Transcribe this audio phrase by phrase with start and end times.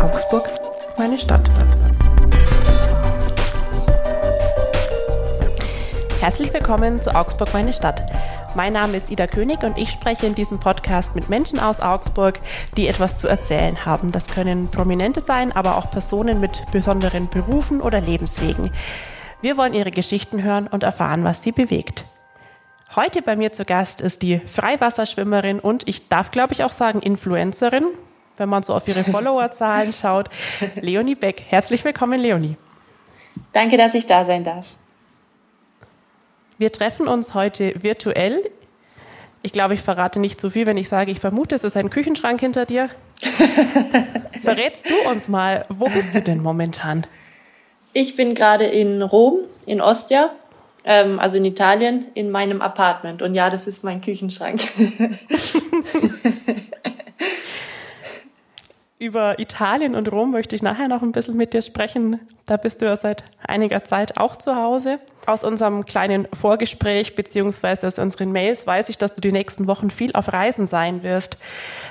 [0.00, 0.48] Augsburg,
[0.96, 1.48] meine Stadt.
[6.20, 8.02] Herzlich willkommen zu Augsburg, meine Stadt.
[8.54, 12.40] Mein Name ist Ida König und ich spreche in diesem Podcast mit Menschen aus Augsburg,
[12.76, 14.10] die etwas zu erzählen haben.
[14.10, 18.70] Das können Prominente sein, aber auch Personen mit besonderen Berufen oder Lebenswegen.
[19.40, 22.07] Wir wollen ihre Geschichten hören und erfahren, was sie bewegt.
[22.98, 27.00] Heute bei mir zu Gast ist die Freiwasserschwimmerin und ich darf, glaube ich, auch sagen
[27.00, 27.86] Influencerin,
[28.38, 30.28] wenn man so auf ihre Followerzahlen schaut,
[30.74, 31.44] Leonie Beck.
[31.46, 32.56] Herzlich willkommen, Leonie.
[33.52, 34.74] Danke, dass ich da sein darf.
[36.58, 38.50] Wir treffen uns heute virtuell.
[39.42, 41.90] Ich glaube, ich verrate nicht zu viel, wenn ich sage, ich vermute, es ist ein
[41.90, 42.90] Küchenschrank hinter dir.
[44.42, 47.06] Verrätst du uns mal, wo bist du denn momentan?
[47.92, 50.32] Ich bin gerade in Rom, in Ostia,
[50.88, 53.20] ähm, also in Italien, in meinem Apartment.
[53.22, 54.62] Und ja, das ist mein Küchenschrank.
[58.98, 62.18] Über Italien und Rom möchte ich nachher noch ein bisschen mit dir sprechen.
[62.46, 64.98] Da bist du ja seit einiger Zeit auch zu Hause.
[65.26, 69.90] Aus unserem kleinen Vorgespräch beziehungsweise aus unseren Mails weiß ich, dass du die nächsten Wochen
[69.90, 71.36] viel auf Reisen sein wirst.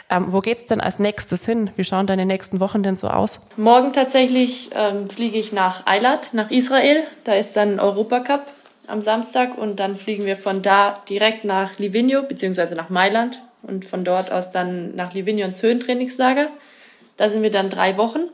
[0.10, 1.70] Ähm, wo geht's denn als nächstes hin?
[1.76, 3.40] Wie schauen deine nächsten Wochen denn so aus?
[3.56, 7.04] Morgen tatsächlich ähm, fliege ich nach Eilat, nach Israel.
[7.24, 8.42] Da ist dann Europacup
[8.88, 13.86] am Samstag und dann fliegen wir von da direkt nach Livigno beziehungsweise nach Mailand und
[13.86, 16.50] von dort aus dann nach Livigno ins Höhentrainingslager.
[17.18, 18.30] Da sind wir dann drei Wochen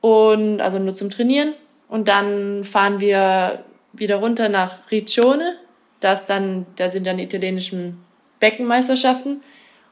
[0.00, 1.54] und also nur zum Trainieren.
[1.88, 5.56] Und dann fahren wir wieder runter nach Riccione.
[6.00, 8.02] Das dann, da sind dann italienischen
[8.40, 9.42] Beckenmeisterschaften.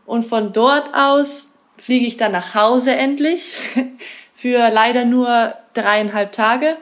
[0.06, 3.55] Und von dort aus fliege ich dann nach Hause endlich
[4.34, 6.77] für leider nur dreieinhalb Tage.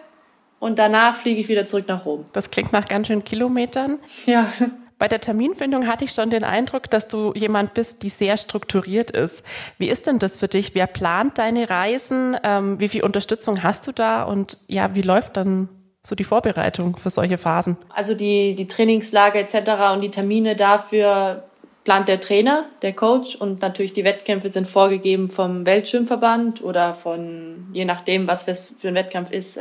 [0.60, 2.24] Und danach fliege ich wieder zurück nach Rom.
[2.32, 3.98] Das klingt nach ganz schön Kilometern.
[4.26, 4.50] Ja.
[4.98, 9.12] Bei der Terminfindung hatte ich schon den Eindruck, dass du jemand bist, die sehr strukturiert
[9.12, 9.44] ist.
[9.78, 10.74] Wie ist denn das für dich?
[10.74, 12.36] Wer plant deine Reisen?
[12.42, 14.24] Ähm, wie viel Unterstützung hast du da?
[14.24, 15.68] Und ja, wie läuft dann
[16.04, 17.76] so die Vorbereitung für solche Phasen?
[17.94, 19.94] Also die, die Trainingslager etc.
[19.94, 21.44] und die Termine dafür
[21.84, 27.68] plant der Trainer, der Coach und natürlich die Wettkämpfe sind vorgegeben vom Weltschwimmverband oder von,
[27.72, 28.44] je nachdem, was
[28.78, 29.58] für ein Wettkampf ist,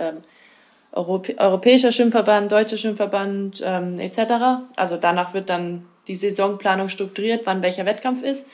[0.95, 4.65] ähm, Europäischer Schwimmverband, Deutscher Schwimmverband ähm, etc.
[4.75, 8.47] Also danach wird dann die Saisonplanung strukturiert, wann welcher Wettkampf ist.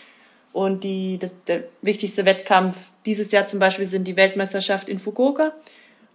[0.51, 5.51] Und die, das, der wichtigste Wettkampf dieses Jahr zum Beispiel sind die Weltmeisterschaft in Fukuoka.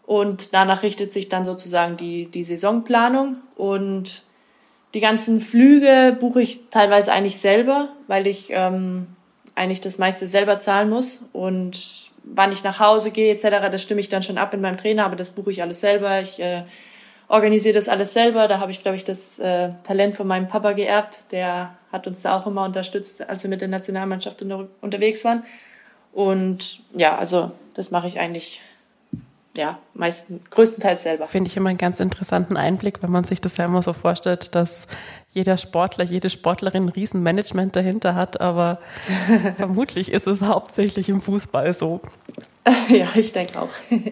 [0.06, 3.36] Und danach richtet sich dann sozusagen die, die Saisonplanung.
[3.56, 4.22] Und
[4.94, 9.08] die ganzen Flüge buche ich teilweise eigentlich selber, weil ich ähm,
[9.54, 11.28] eigentlich das meiste selber zahlen muss.
[11.32, 14.76] Und wann ich nach Hause gehe etc., das stimme ich dann schon ab in meinem
[14.76, 16.20] Trainer, aber das buche ich alles selber.
[16.20, 16.62] Ich äh,
[17.28, 18.48] organisiere das alles selber.
[18.48, 21.24] Da habe ich, glaube ich, das äh, Talent von meinem Papa geerbt.
[21.30, 25.42] Der hat uns da auch immer unterstützt, als wir mit der Nationalmannschaft unter unterwegs waren.
[26.12, 28.60] Und ja, also das mache ich eigentlich
[29.56, 31.26] ja, meisten, größtenteils selber.
[31.26, 34.54] Finde ich immer einen ganz interessanten Einblick, wenn man sich das ja immer so vorstellt,
[34.54, 34.86] dass
[35.30, 38.78] jeder Sportler, jede Sportlerin ein Riesenmanagement dahinter hat, aber
[39.56, 42.00] vermutlich ist es hauptsächlich im Fußball so.
[42.88, 43.68] ja, ich denke auch.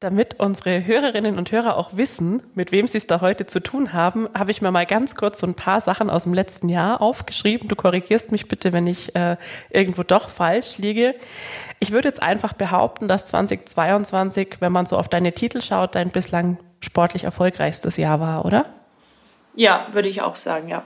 [0.00, 3.92] Damit unsere Hörerinnen und Hörer auch wissen, mit wem sie es da heute zu tun
[3.92, 7.02] haben, habe ich mir mal ganz kurz so ein paar Sachen aus dem letzten Jahr
[7.02, 7.68] aufgeschrieben.
[7.68, 9.36] Du korrigierst mich bitte, wenn ich äh,
[9.68, 11.14] irgendwo doch falsch liege.
[11.80, 16.08] Ich würde jetzt einfach behaupten, dass 2022, wenn man so auf deine Titel schaut, dein
[16.08, 18.79] bislang sportlich erfolgreichstes Jahr war, oder?
[19.54, 20.82] Ja, würde ich auch sagen, ja.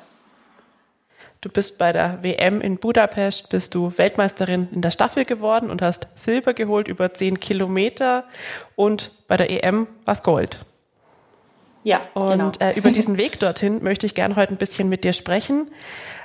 [1.40, 5.82] Du bist bei der WM in Budapest, bist du Weltmeisterin in der Staffel geworden und
[5.82, 8.24] hast Silber geholt über 10 Kilometer
[8.76, 10.64] und bei der EM war Gold.
[11.82, 12.52] Ja, und genau.
[12.60, 15.70] äh, über diesen Weg dorthin möchte ich gerne heute ein bisschen mit dir sprechen.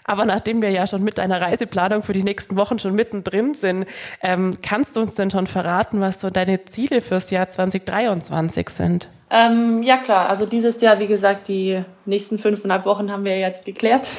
[0.05, 3.85] Aber nachdem wir ja schon mit deiner Reiseplanung für die nächsten Wochen schon mittendrin sind,
[4.23, 9.09] ähm, kannst du uns denn schon verraten, was so deine Ziele fürs Jahr 2023 sind?
[9.31, 13.65] Ähm, ja klar, also dieses Jahr, wie gesagt, die nächsten fünfeinhalb Wochen haben wir jetzt
[13.65, 14.07] geklärt.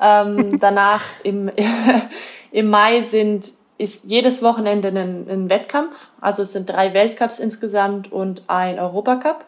[0.00, 1.50] Ähm, danach im,
[2.52, 6.08] im Mai sind, ist jedes Wochenende ein, ein, Wettkampf.
[6.20, 9.44] Also es sind drei Weltcups insgesamt und ein Europacup.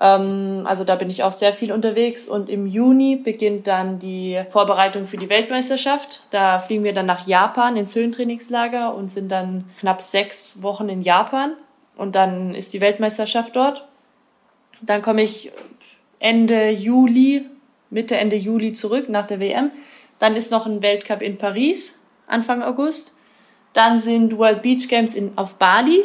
[0.00, 2.28] Ähm, also da bin ich auch sehr viel unterwegs.
[2.28, 6.22] Und im Juni beginnt dann die Vorbereitung für die Weltmeisterschaft.
[6.30, 11.02] Da fliegen wir dann nach Japan ins Höhentrainingslager und sind dann knapp sechs Wochen in
[11.02, 11.52] Japan.
[11.96, 13.86] Und dann ist die Weltmeisterschaft dort.
[14.82, 15.52] Dann komme ich
[16.18, 17.46] Ende Juli
[17.90, 19.72] Mitte, Ende Juli zurück nach der WM.
[20.18, 23.14] Dann ist noch ein Weltcup in Paris, Anfang August.
[23.72, 26.04] Dann sind World Beach Games in, auf Bali.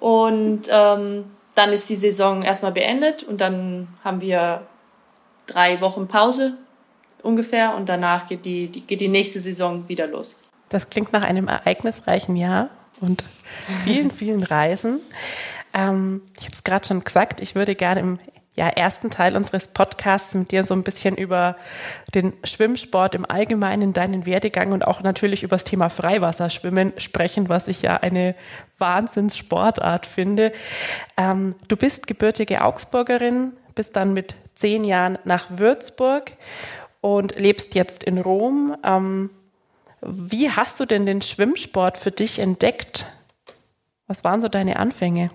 [0.00, 1.24] Und ähm,
[1.54, 4.66] dann ist die Saison erstmal beendet und dann haben wir
[5.46, 6.56] drei Wochen Pause
[7.22, 10.38] ungefähr und danach geht die, die, geht die nächste Saison wieder los.
[10.68, 13.24] Das klingt nach einem ereignisreichen Jahr und
[13.84, 15.00] vielen, vielen Reisen.
[15.78, 18.18] Ähm, ich habe es gerade schon gesagt, ich würde gerne im
[18.56, 21.56] ja, ersten Teil unseres Podcasts mit dir so ein bisschen über
[22.12, 27.68] den Schwimmsport im Allgemeinen, deinen Werdegang und auch natürlich über das Thema Freiwasserschwimmen sprechen, was
[27.68, 28.34] ich ja eine
[28.78, 30.52] Wahnsinnssportart finde.
[31.16, 36.32] Ähm, du bist gebürtige Augsburgerin, bist dann mit zehn Jahren nach Würzburg
[37.00, 38.76] und lebst jetzt in Rom.
[38.82, 39.30] Ähm,
[40.00, 43.06] wie hast du denn den Schwimmsport für dich entdeckt?
[44.08, 45.30] Was waren so deine Anfänge?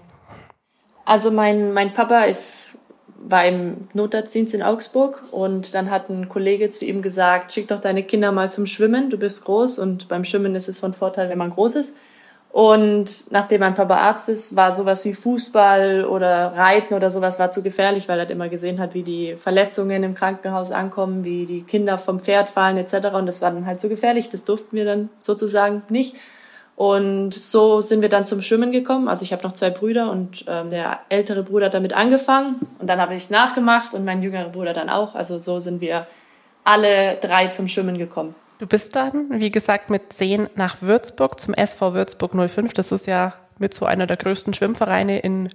[1.05, 2.79] Also mein, mein Papa ist
[3.25, 7.79] war im Notarztdienst in Augsburg und dann hat ein Kollege zu ihm gesagt, schick doch
[7.79, 11.29] deine Kinder mal zum Schwimmen, du bist groß und beim Schwimmen ist es von Vorteil,
[11.29, 11.97] wenn man groß ist.
[12.51, 17.49] Und nachdem mein Papa Arzt ist, war sowas wie Fußball oder Reiten oder sowas war
[17.49, 21.63] zu gefährlich, weil er immer gesehen hat, wie die Verletzungen im Krankenhaus ankommen, wie die
[21.63, 23.07] Kinder vom Pferd fallen etc.
[23.13, 26.15] Und das war dann halt zu gefährlich, das durften wir dann sozusagen nicht.
[26.75, 29.07] Und so sind wir dann zum Schwimmen gekommen.
[29.07, 32.87] Also ich habe noch zwei Brüder und ähm, der ältere Bruder hat damit angefangen und
[32.87, 35.13] dann habe ich es nachgemacht und mein jüngerer Bruder dann auch.
[35.13, 36.07] Also so sind wir
[36.63, 38.33] alle drei zum Schwimmen gekommen.
[38.57, 42.73] Du bist dann, wie gesagt, mit zehn nach Würzburg zum SV Würzburg 05.
[42.73, 45.49] Das ist ja mit so einer der größten Schwimmvereine in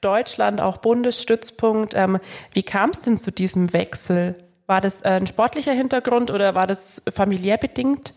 [0.00, 1.92] Deutschland, auch Bundesstützpunkt.
[1.94, 2.18] Ähm,
[2.52, 4.36] wie kam es denn zu diesem Wechsel?
[4.66, 8.14] War das ein sportlicher Hintergrund oder war das familiär bedingt?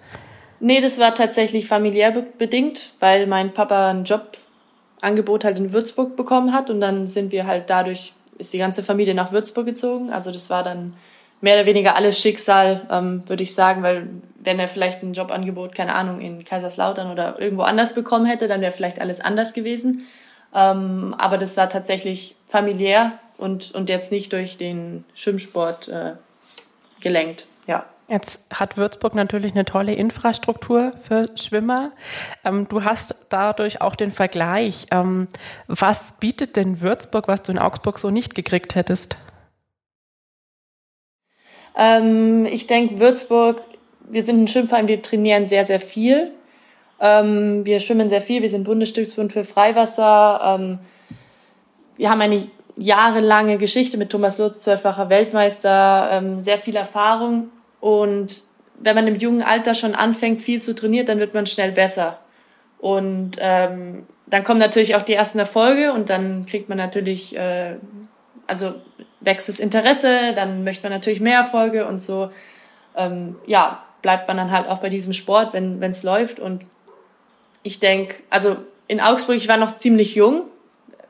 [0.60, 6.54] Nee, das war tatsächlich familiär bedingt, weil mein Papa ein Jobangebot halt in Würzburg bekommen
[6.54, 10.12] hat und dann sind wir halt dadurch, ist die ganze Familie nach Würzburg gezogen.
[10.12, 10.94] Also das war dann
[11.42, 14.08] mehr oder weniger alles Schicksal, ähm, würde ich sagen, weil
[14.38, 18.62] wenn er vielleicht ein Jobangebot, keine Ahnung, in Kaiserslautern oder irgendwo anders bekommen hätte, dann
[18.62, 20.08] wäre vielleicht alles anders gewesen.
[20.54, 26.14] Ähm, aber das war tatsächlich familiär und, und jetzt nicht durch den Schwimmsport äh,
[27.02, 27.46] gelenkt.
[28.08, 31.92] Jetzt hat Würzburg natürlich eine tolle Infrastruktur für Schwimmer.
[32.44, 34.86] Ähm, du hast dadurch auch den Vergleich.
[34.92, 35.28] Ähm,
[35.68, 39.18] was bietet denn Würzburg, was du in Augsburg so nicht gekriegt hättest?
[41.76, 43.62] Ähm, ich denke, Würzburg,
[44.08, 46.32] wir sind ein Schwimmverein, wir trainieren sehr, sehr viel.
[46.98, 50.80] Wir schwimmen sehr viel, wir sind Bundesstützbund für Freiwasser.
[51.98, 52.48] Wir haben eine
[52.78, 57.50] jahrelange Geschichte mit Thomas Lutz, zwölffacher Weltmeister, sehr viel Erfahrung
[57.86, 58.42] und
[58.80, 62.20] wenn man im jungen Alter schon anfängt, viel zu trainieren, dann wird man schnell besser.
[62.80, 67.76] Und ähm, dann kommen natürlich auch die ersten Erfolge und dann kriegt man natürlich, äh,
[68.48, 68.74] also
[69.20, 72.32] wächst das Interesse, dann möchte man natürlich mehr Erfolge und so,
[72.98, 76.40] ähm, ja, bleibt man dann halt auch bei diesem Sport, wenn es läuft.
[76.40, 76.64] Und
[77.62, 80.46] ich denke, also in Augsburg, ich war noch ziemlich jung,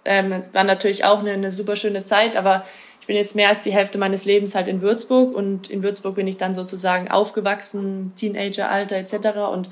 [0.04, 2.66] ähm, war natürlich auch eine, eine super schöne Zeit, aber
[3.06, 6.16] ich bin jetzt mehr als die Hälfte meines Lebens halt in Würzburg und in Würzburg
[6.16, 9.38] bin ich dann sozusagen aufgewachsen, Teenageralter etc.
[9.54, 9.70] Und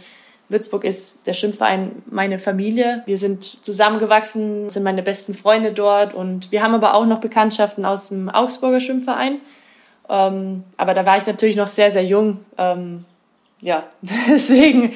[0.50, 3.02] Würzburg ist der Schwimmverein meine Familie.
[3.08, 7.86] Wir sind zusammengewachsen, sind meine besten Freunde dort und wir haben aber auch noch Bekanntschaften
[7.86, 9.40] aus dem Augsburger Schwimmverein.
[10.10, 12.46] Ähm, aber da war ich natürlich noch sehr, sehr jung.
[12.60, 13.04] Ähm,
[13.62, 13.84] ja,
[14.30, 14.94] deswegen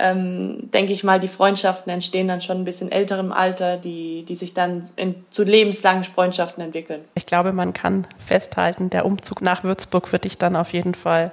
[0.00, 4.34] ähm, denke ich mal, die Freundschaften entstehen dann schon ein bisschen älterem Alter, die, die
[4.34, 7.04] sich dann in, zu lebenslangen Freundschaften entwickeln.
[7.14, 11.32] Ich glaube, man kann festhalten, der Umzug nach Würzburg für dich dann auf jeden Fall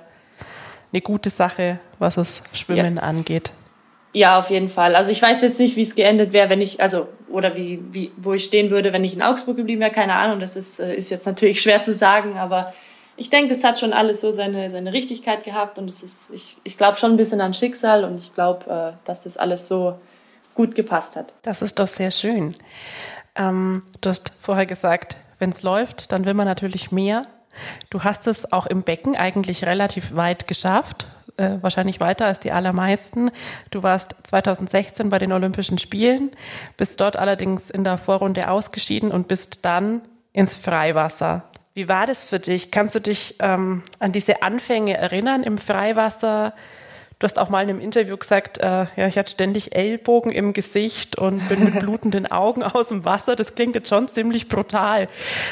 [0.91, 3.01] eine gute Sache, was das Schwimmen ja.
[3.01, 3.51] angeht.
[4.13, 4.95] Ja, auf jeden Fall.
[4.95, 8.11] Also ich weiß jetzt nicht, wie es geendet wäre, wenn ich, also, oder wie, wie,
[8.17, 10.39] wo ich stehen würde, wenn ich in Augsburg geblieben wäre, keine Ahnung.
[10.39, 12.73] Das ist, äh, ist jetzt natürlich schwer zu sagen, aber
[13.17, 16.57] ich denke, das hat schon alles so seine, seine Richtigkeit gehabt und es ist, ich,
[16.63, 19.99] ich glaube schon ein bisschen an Schicksal und ich glaube, äh, dass das alles so
[20.53, 21.33] gut gepasst hat.
[21.41, 22.55] Das ist doch sehr schön.
[23.35, 27.23] Ähm, du hast vorher gesagt, wenn es läuft, dann will man natürlich mehr.
[27.89, 31.07] Du hast es auch im Becken eigentlich relativ weit geschafft,
[31.37, 33.31] äh, wahrscheinlich weiter als die allermeisten.
[33.71, 36.31] Du warst 2016 bei den Olympischen Spielen,
[36.77, 40.01] bist dort allerdings in der Vorrunde ausgeschieden und bist dann
[40.33, 41.45] ins Freiwasser
[41.77, 42.71] wie war das für dich?
[42.71, 46.55] Kannst du dich ähm, an diese Anfänge erinnern im Freiwasser?
[47.19, 50.53] Du hast auch mal in einem Interview gesagt, äh, ja, ich hatte ständig Ellbogen im
[50.53, 53.35] Gesicht und bin mit blutenden Augen aus dem Wasser.
[53.35, 55.07] Das klingt jetzt schon ziemlich brutal.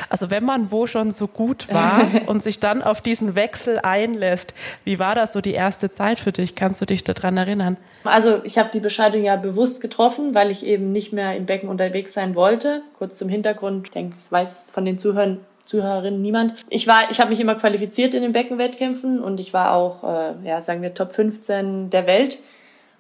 [0.10, 4.55] Also wenn man wo schon so gut war und sich dann auf diesen Wechsel einlässt,
[4.84, 6.55] wie war das so die erste Zeit für dich?
[6.55, 7.77] Kannst du dich daran erinnern?
[8.03, 11.70] Also ich habe die Bescheidung ja bewusst getroffen, weil ich eben nicht mehr im Becken
[11.70, 12.82] unterwegs sein wollte.
[12.98, 16.55] Kurz zum Hintergrund, ich denke, das weiß von den Zuhörern Zuhörerinnen niemand.
[16.69, 20.48] Ich war, ich habe mich immer qualifiziert in den Beckenwettkämpfen und ich war auch, äh,
[20.48, 22.39] ja, sagen wir Top 15 der Welt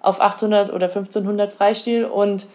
[0.01, 2.47] auf 800 oder 1500 Freistil und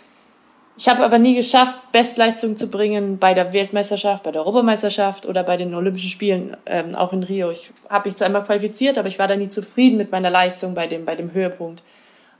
[0.76, 5.42] Ich habe aber nie geschafft, Bestleistung zu bringen bei der Weltmeisterschaft, bei der Europameisterschaft oder
[5.42, 7.50] bei den Olympischen Spielen, ähm, auch in Rio.
[7.50, 10.74] Ich habe mich zwar immer qualifiziert, aber ich war da nie zufrieden mit meiner Leistung
[10.74, 11.82] bei dem, bei dem Höhepunkt.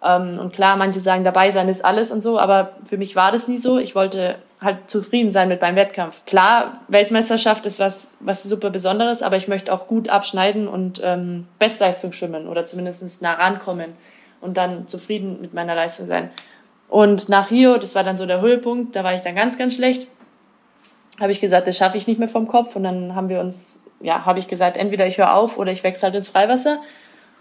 [0.03, 3.33] Ähm, und klar, manche sagen, dabei sein ist alles und so, aber für mich war
[3.33, 3.79] das nie so.
[3.79, 6.25] Ich wollte halt zufrieden sein mit meinem Wettkampf.
[6.27, 11.47] Klar, Weltmeisterschaft ist was, was super Besonderes, aber ich möchte auch gut abschneiden und ähm,
[11.59, 13.95] Bestleistung schwimmen oder zumindest nah rankommen
[14.41, 16.31] und dann zufrieden mit meiner Leistung sein.
[16.89, 19.75] Und nach Rio, das war dann so der Höhepunkt, da war ich dann ganz, ganz
[19.75, 20.09] schlecht.
[21.21, 22.75] Habe ich gesagt, das schaffe ich nicht mehr vom Kopf.
[22.77, 25.85] Und dann haben wir uns, ja, habe ich gesagt, entweder ich höre auf oder ich
[25.85, 26.81] wechsle halt ins Freiwasser.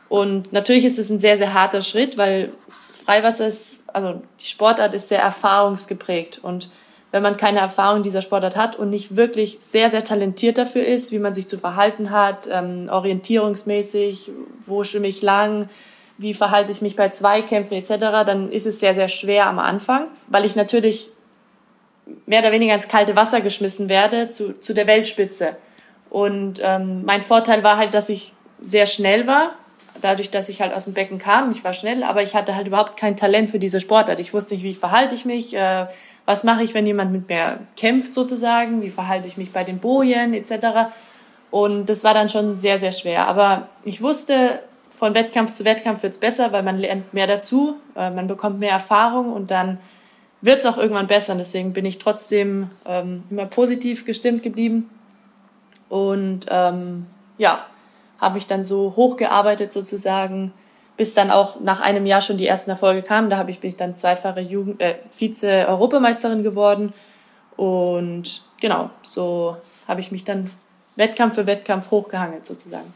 [0.09, 2.51] Und natürlich ist es ein sehr, sehr harter Schritt, weil
[3.05, 6.39] Freiwasser ist, also die Sportart ist sehr erfahrungsgeprägt.
[6.43, 6.69] Und
[7.11, 11.11] wenn man keine Erfahrung dieser Sportart hat und nicht wirklich sehr, sehr talentiert dafür ist,
[11.11, 14.31] wie man sich zu verhalten hat, ähm, orientierungsmäßig,
[14.65, 15.69] wo schwimme ich lang,
[16.17, 20.07] wie verhalte ich mich bei Zweikämpfen etc., dann ist es sehr, sehr schwer am Anfang,
[20.27, 21.09] weil ich natürlich
[22.25, 25.55] mehr oder weniger ins kalte Wasser geschmissen werde zu, zu der Weltspitze.
[26.09, 29.53] Und ähm, mein Vorteil war halt, dass ich sehr schnell war,
[30.01, 31.51] dadurch, dass ich halt aus dem Becken kam.
[31.51, 34.19] Ich war schnell, aber ich hatte halt überhaupt kein Talent für diese Sportart.
[34.19, 35.87] Ich wusste nicht, wie verhalte ich mich, äh,
[36.25, 39.79] was mache ich, wenn jemand mit mir kämpft sozusagen, wie verhalte ich mich bei den
[39.79, 40.91] Bojen etc.
[41.51, 43.27] Und das war dann schon sehr, sehr schwer.
[43.27, 44.59] Aber ich wusste,
[44.91, 48.71] von Wettkampf zu Wettkampf wird's besser, weil man lernt mehr dazu, äh, man bekommt mehr
[48.71, 49.77] Erfahrung und dann
[50.41, 51.33] wird's auch irgendwann besser.
[51.33, 54.89] Und deswegen bin ich trotzdem ähm, immer positiv gestimmt geblieben.
[55.89, 57.65] Und ähm, ja,
[58.19, 60.53] habe ich dann so hochgearbeitet sozusagen,
[60.97, 63.29] bis dann auch nach einem Jahr schon die ersten Erfolge kamen.
[63.29, 66.93] Da habe ich bin ich dann zweifache Jugend äh, Vize-Europameisterin geworden
[67.55, 69.57] und genau so
[69.87, 70.49] habe ich mich dann
[70.95, 72.93] Wettkampf für Wettkampf hochgehangelt sozusagen.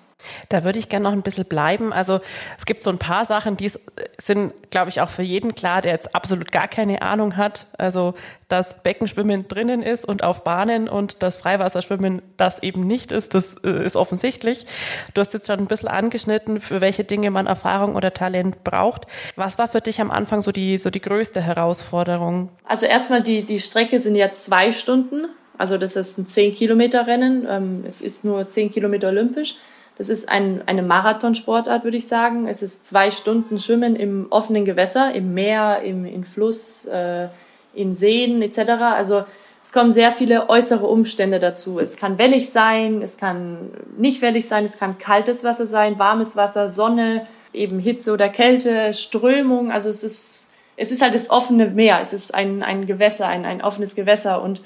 [0.50, 1.94] Da würde ich gerne noch ein bisschen bleiben.
[1.94, 2.22] Also
[2.58, 3.72] es gibt so ein paar Sachen, die
[4.18, 7.68] sind, glaube ich, auch für jeden klar, der jetzt absolut gar keine Ahnung hat.
[7.77, 8.13] Also
[8.53, 13.56] dass Beckenschwimmen drinnen ist und auf Bahnen und das Freiwasserschwimmen das eben nicht ist, das
[13.63, 14.68] äh, ist offensichtlich.
[15.15, 19.08] Du hast jetzt schon ein bisschen angeschnitten, für welche Dinge man Erfahrung oder Talent braucht.
[19.36, 22.50] Was war für dich am Anfang so die, so die größte Herausforderung?
[22.63, 25.25] Also erstmal die, die Strecke sind ja zwei Stunden.
[25.58, 27.48] Also das ist ein 10 Kilometer Rennen.
[27.50, 29.56] Ähm, es ist nur 10 Kilometer olympisch.
[29.97, 32.47] Das ist ein, eine Marathonsportart, würde ich sagen.
[32.47, 37.27] Es ist zwei Stunden Schwimmen im offenen Gewässer, im Meer, im in Fluss, äh,
[37.73, 38.57] in Seen etc.
[38.95, 39.25] Also
[39.63, 41.79] es kommen sehr viele äußere Umstände dazu.
[41.79, 46.35] Es kann wellig sein, es kann nicht wellig sein, es kann kaltes Wasser sein, warmes
[46.35, 49.71] Wasser, Sonne, eben Hitze oder Kälte, Strömung.
[49.71, 53.45] Also es ist, es ist halt das offene Meer, es ist ein, ein Gewässer, ein,
[53.45, 54.41] ein offenes Gewässer.
[54.41, 54.62] Und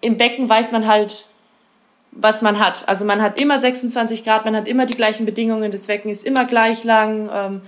[0.00, 1.26] im Becken weiß man halt,
[2.18, 2.88] was man hat.
[2.88, 6.24] Also man hat immer 26 Grad, man hat immer die gleichen Bedingungen, das Wecken ist
[6.24, 7.30] immer gleich lang.
[7.32, 7.60] Ähm,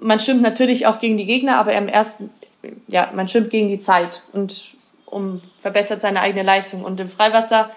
[0.00, 2.30] man schwimmt natürlich auch gegen die Gegner, aber im ersten,
[2.86, 4.70] ja, man schwimmt gegen die Zeit und
[5.06, 6.84] um verbessert seine eigene Leistung.
[6.84, 7.70] Und im Freiwasser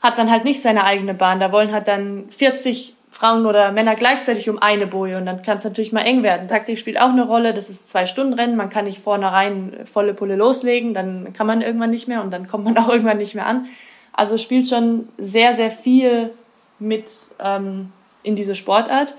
[0.00, 1.40] hat man halt nicht seine eigene Bahn.
[1.40, 5.56] Da wollen halt dann 40 Frauen oder Männer gleichzeitig um eine Boje und dann kann
[5.56, 6.46] es natürlich mal eng werden.
[6.46, 7.54] Taktik spielt auch eine Rolle.
[7.54, 8.56] Das ist zwei Stunden Rennen.
[8.56, 12.46] Man kann nicht vornherein volle Pulle loslegen, dann kann man irgendwann nicht mehr und dann
[12.46, 13.66] kommt man auch irgendwann nicht mehr an.
[14.18, 16.30] Also spielt schon sehr, sehr viel
[16.80, 17.08] mit
[17.38, 17.92] ähm,
[18.24, 19.14] in diese Sportart.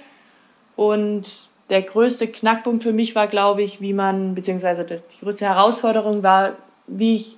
[0.75, 5.46] Und der größte Knackpunkt für mich war, glaube ich, wie man, beziehungsweise das, die größte
[5.46, 7.38] Herausforderung war, wie ich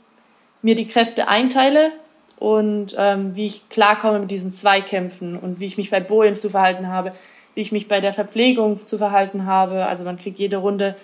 [0.63, 1.91] mir die Kräfte einteile
[2.39, 6.49] und ähm, wie ich klarkomme mit diesen Zweikämpfen und wie ich mich bei Bojen zu
[6.49, 7.13] verhalten habe,
[7.53, 9.85] wie ich mich bei der Verpflegung zu verhalten habe.
[9.85, 10.95] Also man kriegt jede Runde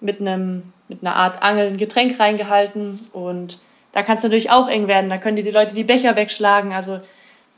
[0.00, 3.58] mit einem mit einer Art Angel ein Getränk reingehalten und
[3.96, 5.08] da kann es natürlich auch eng werden.
[5.08, 6.74] Da können dir die Leute die Becher wegschlagen.
[6.74, 7.00] Also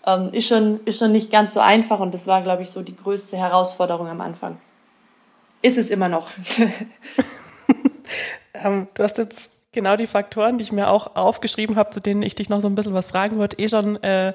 [0.07, 2.81] ähm, ist, schon, ist schon nicht ganz so einfach und das war, glaube ich, so
[2.83, 4.57] die größte Herausforderung am Anfang.
[5.63, 6.31] Ist es immer noch.
[8.55, 12.23] ähm, du hast jetzt genau die Faktoren, die ich mir auch aufgeschrieben habe, zu denen
[12.23, 14.33] ich dich noch so ein bisschen was fragen wollte, eh schon äh,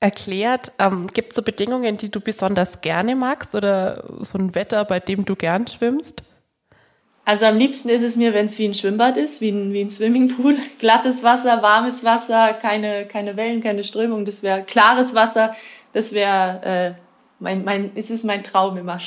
[0.00, 0.72] erklärt.
[0.80, 4.98] Ähm, Gibt es so Bedingungen, die du besonders gerne magst oder so ein Wetter, bei
[4.98, 6.24] dem du gern schwimmst?
[7.26, 9.80] Also am liebsten ist es mir, wenn es wie ein Schwimmbad ist, wie ein, wie
[9.80, 10.56] ein Swimmingpool.
[10.78, 14.24] Glattes Wasser, warmes Wasser, keine, keine Wellen, keine Strömung.
[14.24, 15.54] Das wäre klares Wasser.
[15.94, 17.00] Das wäre äh,
[17.38, 18.98] mein, mein, ist es mein Traum immer.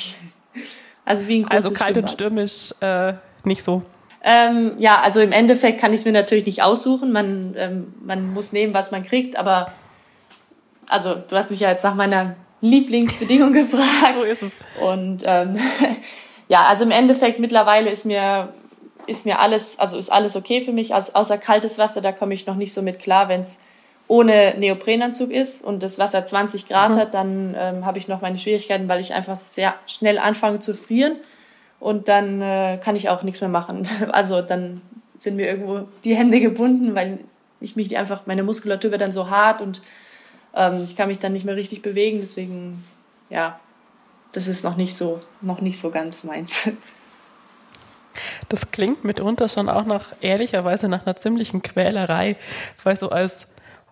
[1.04, 2.10] Also wie ein großes Also kalt Schwimmbad.
[2.10, 3.82] und stürmisch äh, nicht so.
[4.24, 7.12] Ähm, ja, also im Endeffekt kann ich es mir natürlich nicht aussuchen.
[7.12, 9.72] Man, ähm, man muss nehmen, was man kriegt, aber
[10.88, 14.16] also du hast mich ja jetzt nach meiner Lieblingsbedingung gefragt.
[14.18, 14.52] so ist es.
[14.80, 15.56] Und ähm,
[16.48, 18.52] ja, also im Endeffekt mittlerweile ist mir
[19.06, 22.34] ist mir alles, also ist alles okay für mich, also außer kaltes Wasser, da komme
[22.34, 23.60] ich noch nicht so mit klar, wenn es
[24.06, 26.98] ohne Neoprenanzug ist und das Wasser 20 Grad mhm.
[26.98, 30.74] hat, dann ähm, habe ich noch meine Schwierigkeiten, weil ich einfach sehr schnell anfange zu
[30.74, 31.16] frieren
[31.80, 33.88] und dann äh, kann ich auch nichts mehr machen.
[34.12, 34.82] Also dann
[35.18, 37.18] sind mir irgendwo die Hände gebunden, weil
[37.60, 39.82] ich mich einfach, meine Muskulatur wird dann so hart und
[40.54, 42.18] ähm, ich kann mich dann nicht mehr richtig bewegen.
[42.20, 42.84] Deswegen,
[43.30, 43.58] ja,
[44.32, 46.70] das ist noch nicht so, noch nicht so ganz meins.
[48.48, 52.36] Das klingt mitunter schon auch nach, ehrlicherweise, nach einer ziemlichen Quälerei,
[52.82, 53.46] weil so als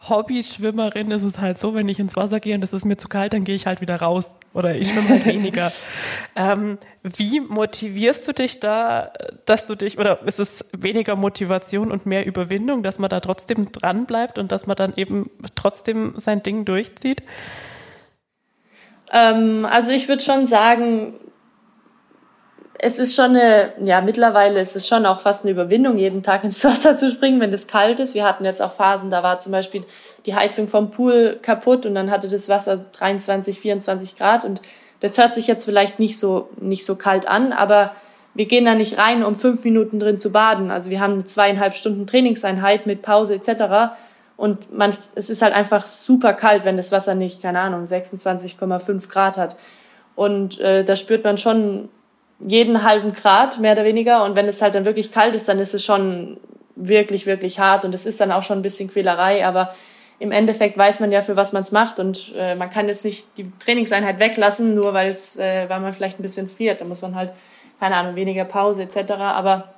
[0.09, 3.09] Hobby-Schwimmerin ist es halt so, wenn ich ins Wasser gehe und es ist mir zu
[3.09, 5.73] kalt, dann gehe ich halt wieder raus oder ich schwimme halt weniger.
[6.37, 9.13] ähm, wie motivierst du dich da,
[9.47, 13.73] dass du dich, oder ist es weniger Motivation und mehr Überwindung, dass man da trotzdem
[13.73, 17.23] dran bleibt und dass man dann eben trotzdem sein Ding durchzieht?
[19.13, 21.15] Ähm, also ich würde schon sagen,
[22.79, 26.45] es ist schon eine, ja, mittlerweile ist es schon auch fast eine Überwindung, jeden Tag
[26.45, 28.15] ins Wasser zu springen, wenn es kalt ist.
[28.15, 29.85] Wir hatten jetzt auch Phasen, da war zum Beispiel
[30.27, 34.61] die Heizung vom Pool kaputt und dann hatte das Wasser 23, 24 Grad und
[35.01, 37.93] das hört sich jetzt vielleicht nicht so, nicht so kalt an, aber
[38.35, 40.71] wir gehen da nicht rein, um fünf Minuten drin zu baden.
[40.71, 43.97] Also wir haben eine zweieinhalb Stunden Trainingseinheit mit Pause etc.
[44.37, 49.09] Und man, es ist halt einfach super kalt, wenn das Wasser nicht, keine Ahnung, 26,5
[49.09, 49.57] Grad hat.
[50.15, 51.89] Und äh, da spürt man schon
[52.39, 54.25] jeden halben Grad, mehr oder weniger.
[54.25, 56.39] Und wenn es halt dann wirklich kalt ist, dann ist es schon
[56.75, 57.85] wirklich, wirklich hart.
[57.87, 59.47] Und es ist dann auch schon ein bisschen Quälerei.
[59.47, 59.75] Aber
[60.19, 61.99] im Endeffekt weiß man ja, für was man es macht.
[61.99, 65.95] Und äh, man kann jetzt nicht die Trainingseinheit weglassen, nur weil es, äh, weil man
[65.95, 66.83] vielleicht ein bisschen friert.
[66.83, 67.33] Da muss man halt,
[67.81, 69.13] keine Ahnung, weniger Pause etc.
[69.13, 69.75] Aber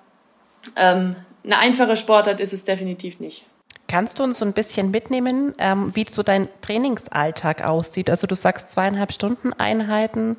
[0.75, 3.45] ähm, eine einfache Sportart ist es definitiv nicht.
[3.89, 8.11] Kannst du uns so ein bisschen mitnehmen, ähm, wie so dein Trainingsalltag aussieht?
[8.11, 10.37] Also du sagst zweieinhalb Stunden Einheiten.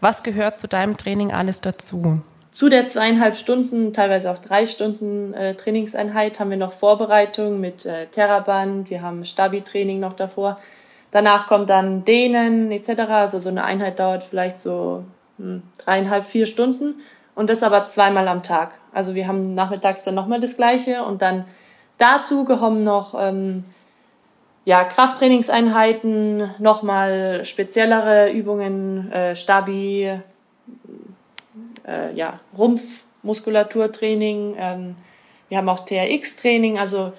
[0.00, 2.20] Was gehört zu deinem Training alles dazu?
[2.52, 7.84] Zu der zweieinhalb Stunden, teilweise auch drei Stunden äh, Trainingseinheit haben wir noch Vorbereitung mit
[7.84, 10.60] äh, Terraband, wir haben Stabi-Training noch davor.
[11.10, 12.90] Danach kommt dann Dehnen etc.
[13.08, 15.02] Also so eine Einheit dauert vielleicht so
[15.38, 17.00] hm, dreieinhalb, vier Stunden
[17.34, 18.78] und das aber zweimal am Tag.
[18.92, 21.46] Also wir haben nachmittags dann nochmal das Gleiche und dann
[21.98, 23.64] Dazu kommen noch ähm,
[24.64, 30.20] ja, Krafttrainingseinheiten, nochmal speziellere Übungen, äh, Stabi,
[31.86, 34.56] äh, ja, Rumpfmuskulaturtraining.
[34.58, 34.96] Ähm,
[35.48, 36.78] wir haben auch TRX-Training.
[36.78, 37.12] Also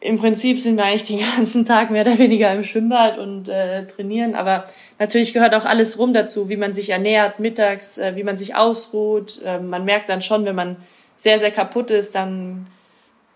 [0.00, 3.86] im Prinzip sind wir eigentlich den ganzen Tag mehr oder weniger im Schwimmbad und äh,
[3.86, 4.34] trainieren.
[4.34, 4.64] Aber
[4.98, 8.54] natürlich gehört auch alles rum dazu, wie man sich ernährt mittags, äh, wie man sich
[8.54, 9.42] ausruht.
[9.44, 10.76] Äh, man merkt dann schon, wenn man
[11.16, 12.68] sehr, sehr kaputt ist, dann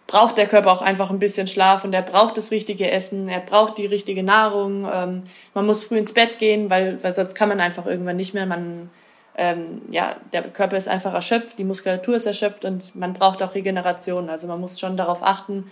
[0.07, 3.41] braucht der Körper auch einfach ein bisschen Schlaf und er braucht das richtige Essen, er
[3.41, 4.88] braucht die richtige Nahrung.
[4.93, 5.23] Ähm,
[5.55, 8.47] man muss früh ins Bett gehen, weil, weil sonst kann man einfach irgendwann nicht mehr.
[8.47, 8.91] Man,
[9.37, 13.55] ähm, ja, der Körper ist einfach erschöpft, die Muskulatur ist erschöpft und man braucht auch
[13.55, 14.29] Regeneration.
[14.29, 15.71] Also man muss schon darauf achten,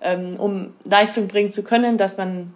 [0.00, 2.54] ähm, um Leistung bringen zu können, dass man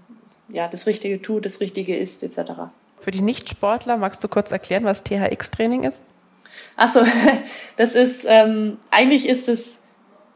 [0.49, 2.53] ja das Richtige tut, das Richtige isst etc.
[3.01, 6.01] Für die Nichtsportler magst du kurz erklären, was THX-Training ist?
[6.77, 7.01] Achso,
[7.77, 9.81] das ist ähm, eigentlich ist es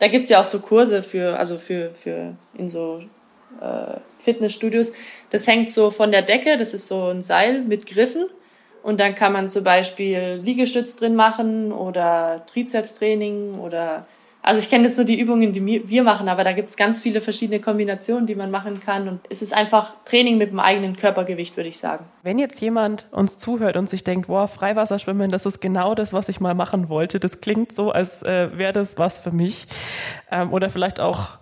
[0.00, 3.02] da gibt's ja auch so Kurse für, also für, für in so
[3.60, 4.94] äh, Fitnessstudios.
[5.30, 8.26] Das hängt so von der Decke, das ist so ein Seil mit Griffen.
[8.82, 14.06] Und dann kann man zum Beispiel Liegestütz drin machen oder Trizepstraining oder
[14.42, 17.00] also ich kenne jetzt nur die Übungen, die wir machen, aber da gibt es ganz
[17.00, 19.08] viele verschiedene Kombinationen, die man machen kann.
[19.08, 22.06] Und es ist einfach Training mit dem eigenen Körpergewicht, würde ich sagen.
[22.22, 26.28] Wenn jetzt jemand uns zuhört und sich denkt, boah, Freiwasserschwimmen, das ist genau das, was
[26.28, 27.20] ich mal machen wollte.
[27.20, 29.66] Das klingt so, als äh, wäre das was für mich.
[30.30, 31.38] Ähm, oder vielleicht auch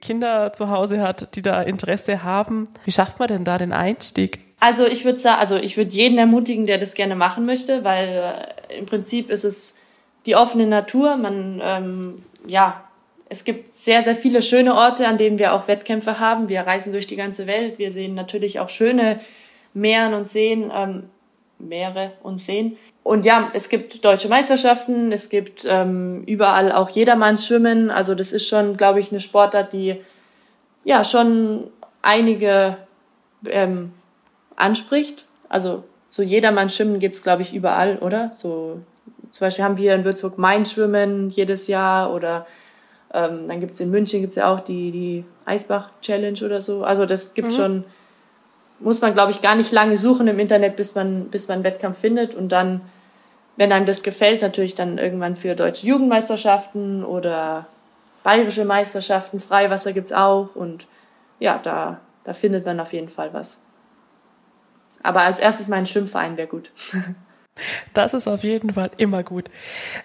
[0.00, 2.68] Kinder zu Hause hat, die da Interesse haben.
[2.84, 4.40] Wie schafft man denn da den Einstieg?
[4.60, 8.34] Also ich würde sagen, also ich würde jeden ermutigen, der das gerne machen möchte, weil
[8.70, 9.80] äh, im Prinzip ist es
[10.26, 11.16] die offene Natur.
[11.16, 12.82] Man, ähm, ja,
[13.28, 16.48] es gibt sehr, sehr viele schöne Orte, an denen wir auch Wettkämpfe haben.
[16.48, 17.78] Wir reisen durch die ganze Welt.
[17.78, 19.20] Wir sehen natürlich auch schöne
[19.74, 21.10] Meeren und Seen, ähm,
[21.58, 22.76] Meere und Seen.
[23.02, 27.90] Und ja, es gibt deutsche Meisterschaften, es gibt ähm, überall auch jedermanns Schwimmen.
[27.90, 29.96] Also das ist schon, glaube ich, eine Sportart, die
[30.84, 31.70] ja schon
[32.02, 32.78] einige
[33.46, 33.92] ähm,
[34.56, 35.24] anspricht.
[35.48, 38.32] Also so jedermanns Schwimmen gibt's glaube ich, überall, oder?
[38.34, 38.80] So
[39.32, 42.46] zum Beispiel haben wir in Würzburg Main-Schwimmen jedes Jahr oder
[43.12, 46.84] ähm, dann gibt's in München gibt's ja auch die, die Eisbach-Challenge oder so.
[46.84, 47.56] Also das gibt mhm.
[47.56, 47.84] schon,
[48.80, 51.64] muss man, glaube ich, gar nicht lange suchen im Internet, bis man, bis man einen
[51.64, 52.82] Wettkampf findet und dann,
[53.56, 57.66] wenn einem das gefällt, natürlich dann irgendwann für deutsche Jugendmeisterschaften oder
[58.22, 60.86] bayerische Meisterschaften, Freiwasser gibt's auch und
[61.38, 63.62] ja, da, da findet man auf jeden Fall was.
[65.02, 66.70] Aber als erstes mein Schwimmverein wäre gut.
[67.94, 69.50] Das ist auf jeden Fall immer gut.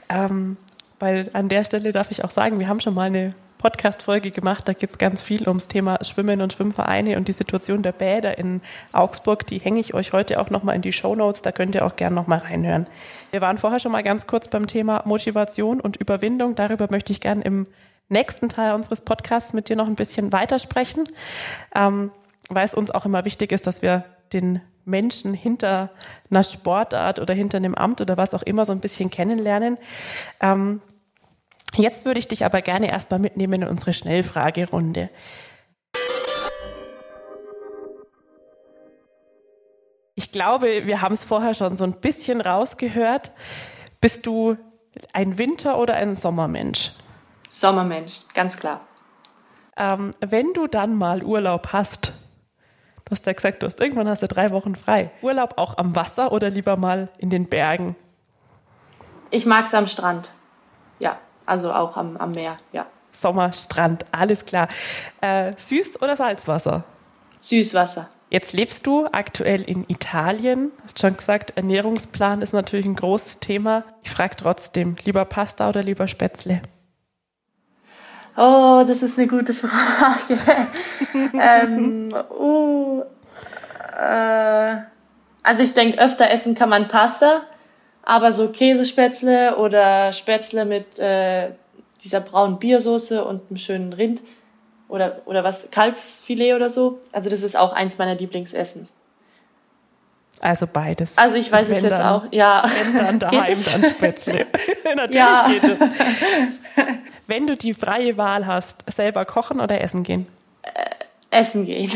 [0.09, 0.57] Ähm,
[0.99, 4.67] weil an der Stelle darf ich auch sagen, wir haben schon mal eine Podcast-Folge gemacht.
[4.67, 8.37] Da geht es ganz viel ums Thema Schwimmen und Schwimmvereine und die Situation der Bäder
[8.37, 8.61] in
[8.91, 9.47] Augsburg.
[9.47, 11.41] Die hänge ich euch heute auch nochmal in die Show Notes.
[11.41, 12.87] Da könnt ihr auch gerne nochmal reinhören.
[13.31, 16.55] Wir waren vorher schon mal ganz kurz beim Thema Motivation und Überwindung.
[16.55, 17.67] Darüber möchte ich gerne im
[18.09, 21.05] nächsten Teil unseres Podcasts mit dir noch ein bisschen weitersprechen,
[21.73, 22.11] ähm,
[22.49, 25.89] weil es uns auch immer wichtig ist, dass wir den Menschen hinter
[26.29, 29.77] einer Sportart oder hinter einem Amt oder was auch immer so ein bisschen kennenlernen.
[30.39, 30.81] Ähm,
[31.75, 35.09] Jetzt würde ich dich aber gerne erstmal mitnehmen in unsere Schnellfragerunde.
[40.15, 43.31] Ich glaube, wir haben es vorher schon so ein bisschen rausgehört.
[43.99, 44.57] Bist du
[45.13, 46.91] ein Winter- oder ein Sommermensch?
[47.49, 48.81] Sommermensch, ganz klar.
[49.75, 52.13] Ähm, wenn du dann mal Urlaub hast,
[53.05, 55.11] du hast ja gesagt, du hast irgendwann hast du drei Wochen frei.
[55.21, 57.95] Urlaub auch am Wasser oder lieber mal in den Bergen?
[59.31, 60.31] Ich mag es am Strand.
[60.99, 61.17] Ja.
[61.45, 62.85] Also auch am, am Meer, ja.
[63.11, 64.67] Sommerstrand, alles klar.
[65.21, 66.83] Äh, Süß- oder Salzwasser?
[67.39, 68.09] Süßwasser.
[68.29, 70.71] Jetzt lebst du aktuell in Italien.
[70.83, 73.83] Hast schon gesagt, Ernährungsplan ist natürlich ein großes Thema.
[74.01, 76.61] Ich frage trotzdem, lieber Pasta oder lieber Spätzle?
[78.35, 80.39] Oh, das ist eine gute Frage.
[81.33, 83.01] ähm, uh,
[83.95, 84.75] äh,
[85.43, 87.41] also ich denke, öfter essen kann man Pasta,
[88.01, 91.51] aber so Käsespätzle oder Spätzle mit äh,
[92.03, 94.21] dieser braunen Biersoße und einem schönen Rind
[94.87, 96.99] oder, oder was, Kalbsfilet oder so.
[97.11, 98.87] Also das ist auch eins meiner Lieblingsessen.
[100.43, 101.17] Also beides.
[101.17, 102.23] Also ich weiß wenn es jetzt dann, auch.
[102.31, 102.65] Ja.
[102.91, 104.45] Wenn dann daheim, dann Spätzle.
[104.83, 105.47] Natürlich ja.
[105.47, 105.79] geht es.
[107.27, 110.27] Wenn du die freie Wahl hast, selber kochen oder essen gehen?
[110.63, 111.89] Äh, essen gehen.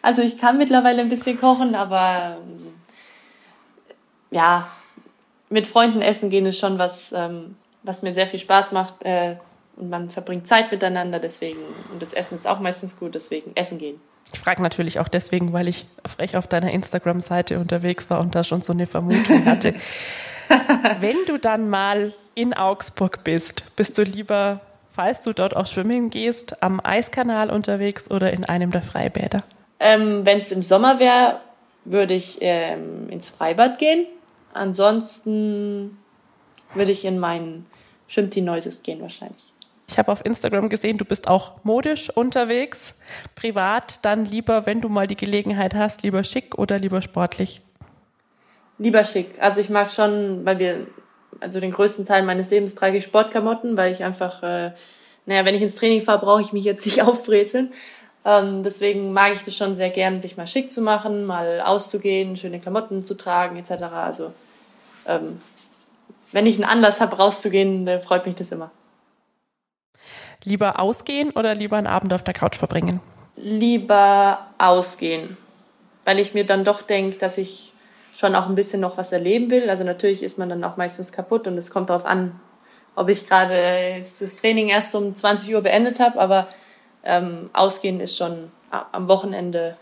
[0.00, 2.38] Also ich kann mittlerweile ein bisschen kochen, aber
[4.30, 4.68] ja,
[5.50, 8.94] mit Freunden essen gehen ist schon was, ähm, was mir sehr viel Spaß macht.
[9.04, 9.36] Äh,
[9.76, 11.60] und man verbringt Zeit miteinander, deswegen,
[11.92, 14.00] und das Essen ist auch meistens gut, deswegen essen gehen.
[14.32, 18.44] Ich frage natürlich auch deswegen, weil ich frech auf deiner Instagram-Seite unterwegs war und da
[18.44, 19.74] schon so eine Vermutung hatte.
[21.00, 24.60] Wenn du dann mal in Augsburg bist, bist du lieber,
[24.92, 29.42] falls du dort auch schwimmen gehst, am Eiskanal unterwegs oder in einem der Freibäder?
[29.80, 31.40] Ähm, Wenn es im Sommer wäre,
[31.84, 34.06] würde ich ähm, ins Freibad gehen.
[34.54, 35.98] Ansonsten
[36.74, 37.66] würde ich in meinen
[38.08, 39.51] Schwimmteam-Noises gehen wahrscheinlich.
[39.88, 42.94] Ich habe auf Instagram gesehen, du bist auch modisch unterwegs.
[43.34, 47.60] Privat dann lieber, wenn du mal die Gelegenheit hast, lieber schick oder lieber sportlich?
[48.78, 49.30] Lieber schick.
[49.38, 50.86] Also ich mag schon, weil wir,
[51.40, 54.72] also den größten Teil meines Lebens trage ich Sportklamotten, weil ich einfach, äh,
[55.26, 57.72] naja, wenn ich ins Training fahre, brauche ich mich jetzt nicht aufbrezeln.
[58.24, 62.36] Ähm, deswegen mag ich das schon sehr gern, sich mal schick zu machen, mal auszugehen,
[62.36, 63.82] schöne Klamotten zu tragen etc.
[63.92, 64.32] Also
[65.06, 65.40] ähm,
[66.30, 68.70] wenn ich einen Anlass habe, rauszugehen, dann freut mich das immer.
[70.44, 73.00] Lieber ausgehen oder lieber einen Abend auf der Couch verbringen?
[73.36, 75.36] Lieber ausgehen,
[76.04, 77.72] weil ich mir dann doch denke, dass ich
[78.14, 79.70] schon auch ein bisschen noch was erleben will.
[79.70, 82.38] Also natürlich ist man dann auch meistens kaputt und es kommt darauf an,
[82.94, 86.48] ob ich gerade das Training erst um 20 Uhr beendet habe, aber
[87.04, 89.76] ähm, ausgehen ist schon am Wochenende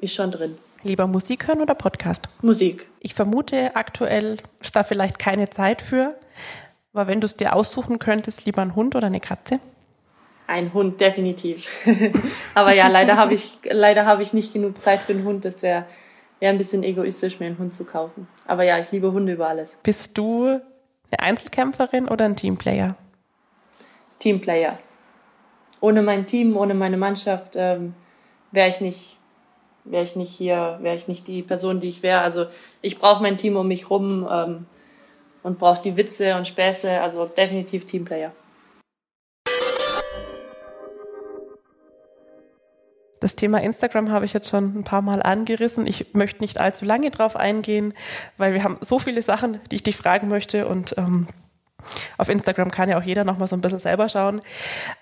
[0.00, 0.56] ist schon drin.
[0.82, 2.28] Lieber Musik hören oder Podcast?
[2.40, 2.86] Musik.
[3.00, 6.14] Ich vermute, aktuell ist da vielleicht keine Zeit für.
[6.92, 9.60] Aber wenn du es dir aussuchen könntest, lieber ein Hund oder eine Katze?
[10.46, 11.86] Ein Hund, definitiv.
[12.54, 15.44] Aber ja, leider habe ich, leider habe ich nicht genug Zeit für einen Hund.
[15.44, 15.84] Das wäre
[16.40, 18.26] wär ein bisschen egoistisch, mir einen Hund zu kaufen.
[18.46, 19.78] Aber ja, ich liebe Hunde über alles.
[19.84, 22.96] Bist du eine Einzelkämpferin oder ein Teamplayer?
[24.18, 24.78] Teamplayer.
[25.80, 27.94] Ohne mein Team, ohne meine Mannschaft ähm,
[28.50, 29.16] wäre ich nicht
[29.84, 32.20] wäre ich nicht hier, wäre ich nicht die Person, die ich wäre.
[32.20, 32.46] Also
[32.82, 34.66] ich brauche mein Team um mich rum ähm,
[35.42, 37.00] und brauche die Witze und Späße.
[37.00, 38.32] Also definitiv Teamplayer.
[43.20, 45.86] Das Thema Instagram habe ich jetzt schon ein paar Mal angerissen.
[45.86, 47.92] Ich möchte nicht allzu lange drauf eingehen,
[48.38, 51.28] weil wir haben so viele Sachen, die ich dich fragen möchte und ähm,
[52.18, 54.42] auf Instagram kann ja auch jeder noch mal so ein bisschen selber schauen.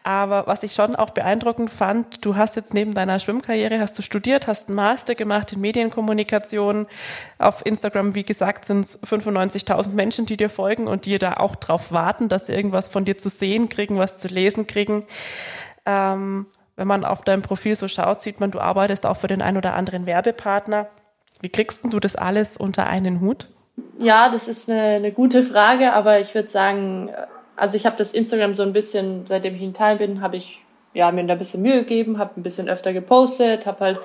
[0.02, 4.02] Aber was ich schon auch beeindruckend fand, du hast jetzt neben deiner Schwimmkarriere, hast du
[4.02, 6.86] studiert, hast einen Master gemacht in Medienkommunikation.
[7.38, 11.56] Auf Instagram, wie gesagt, sind es 95.000 Menschen, die dir folgen und die da auch
[11.56, 15.04] drauf warten, dass sie irgendwas von dir zu sehen kriegen, was zu lesen kriegen.
[15.86, 19.42] Ähm, wenn man auf deinem Profil so schaut, sieht man, du arbeitest auch für den
[19.42, 20.88] ein oder anderen Werbepartner.
[21.40, 23.48] Wie kriegst du das alles unter einen Hut?
[23.98, 27.10] Ja, das ist eine, eine gute Frage, aber ich würde sagen,
[27.56, 30.62] also ich habe das Instagram so ein bisschen, seitdem ich in Teil bin, habe ich
[30.94, 34.00] ja, mir da ein bisschen Mühe gegeben, habe ein bisschen öfter gepostet, habe halt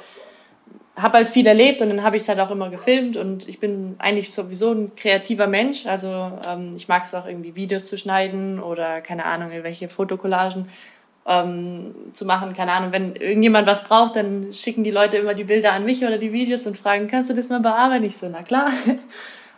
[0.96, 3.60] habe halt viel erlebt und dann habe ich es halt auch immer gefilmt und ich
[3.60, 5.88] bin eigentlich sowieso ein kreativer Mensch.
[5.88, 10.68] Also ähm, ich mag es auch irgendwie Videos zu schneiden oder keine Ahnung, irgendwelche Fotokollagen
[11.26, 12.54] ähm, zu machen.
[12.54, 16.04] Keine Ahnung, wenn irgendjemand was braucht, dann schicken die Leute immer die Bilder an mich
[16.04, 18.04] oder die Videos und fragen, kannst du das mal bearbeiten?
[18.06, 18.70] Ich so, na klar.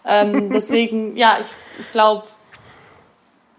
[0.05, 1.47] Ähm, deswegen, ja, ich,
[1.79, 2.23] ich glaube,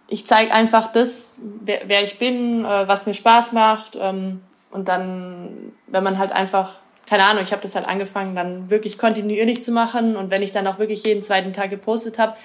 [0.08, 3.96] ich zeige einfach das, wer, wer ich bin, äh, was mir Spaß macht.
[4.00, 8.68] Ähm, und dann, wenn man halt einfach keine Ahnung, ich habe das halt angefangen, dann
[8.68, 10.16] wirklich kontinuierlich zu machen.
[10.16, 12.36] Und wenn ich dann auch wirklich jeden zweiten Tag gepostet habe,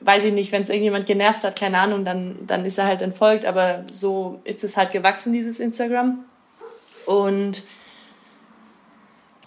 [0.00, 3.02] weiß ich nicht, wenn es irgendjemand genervt hat, keine Ahnung, dann, dann ist er halt
[3.02, 3.44] entfolgt.
[3.44, 6.24] Aber so ist es halt gewachsen, dieses Instagram.
[7.06, 7.64] Und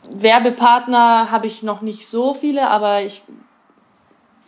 [0.10, 3.24] Werbepartner habe ich noch nicht so viele, aber ich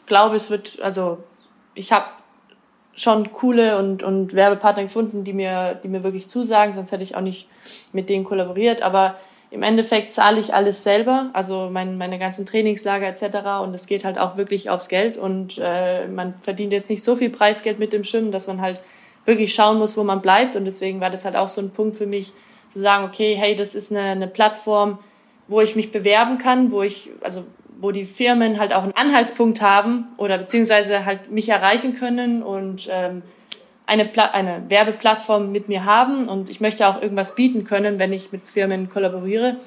[0.08, 1.20] glaube, es wird, also
[1.76, 2.06] ich habe
[2.96, 7.16] schon coole und, und Werbepartner gefunden, die mir, die mir wirklich zusagen, sonst hätte ich
[7.16, 7.48] auch nicht
[7.94, 8.82] mit denen kollaboriert.
[8.82, 9.16] Aber
[9.52, 13.62] im Endeffekt zahle ich alles selber, also mein, meine ganzen Trainingslager etc.
[13.62, 17.16] Und es geht halt auch wirklich aufs Geld und äh, man verdient jetzt nicht so
[17.16, 18.82] viel Preisgeld mit dem Schwimmen, dass man halt
[19.26, 20.56] wirklich schauen muss, wo man bleibt.
[20.56, 22.34] Und deswegen war das halt auch so ein Punkt für mich,
[22.70, 25.00] zu sagen, okay, hey, das ist eine, eine Plattform,
[25.48, 27.46] wo ich mich bewerben kann, wo ich, also
[27.80, 32.88] wo die Firmen halt auch einen Anhaltspunkt haben oder beziehungsweise halt mich erreichen können und
[32.92, 33.22] ähm,
[33.86, 38.32] eine, eine Werbeplattform mit mir haben und ich möchte auch irgendwas bieten können, wenn ich
[38.32, 39.58] mit Firmen kollaboriere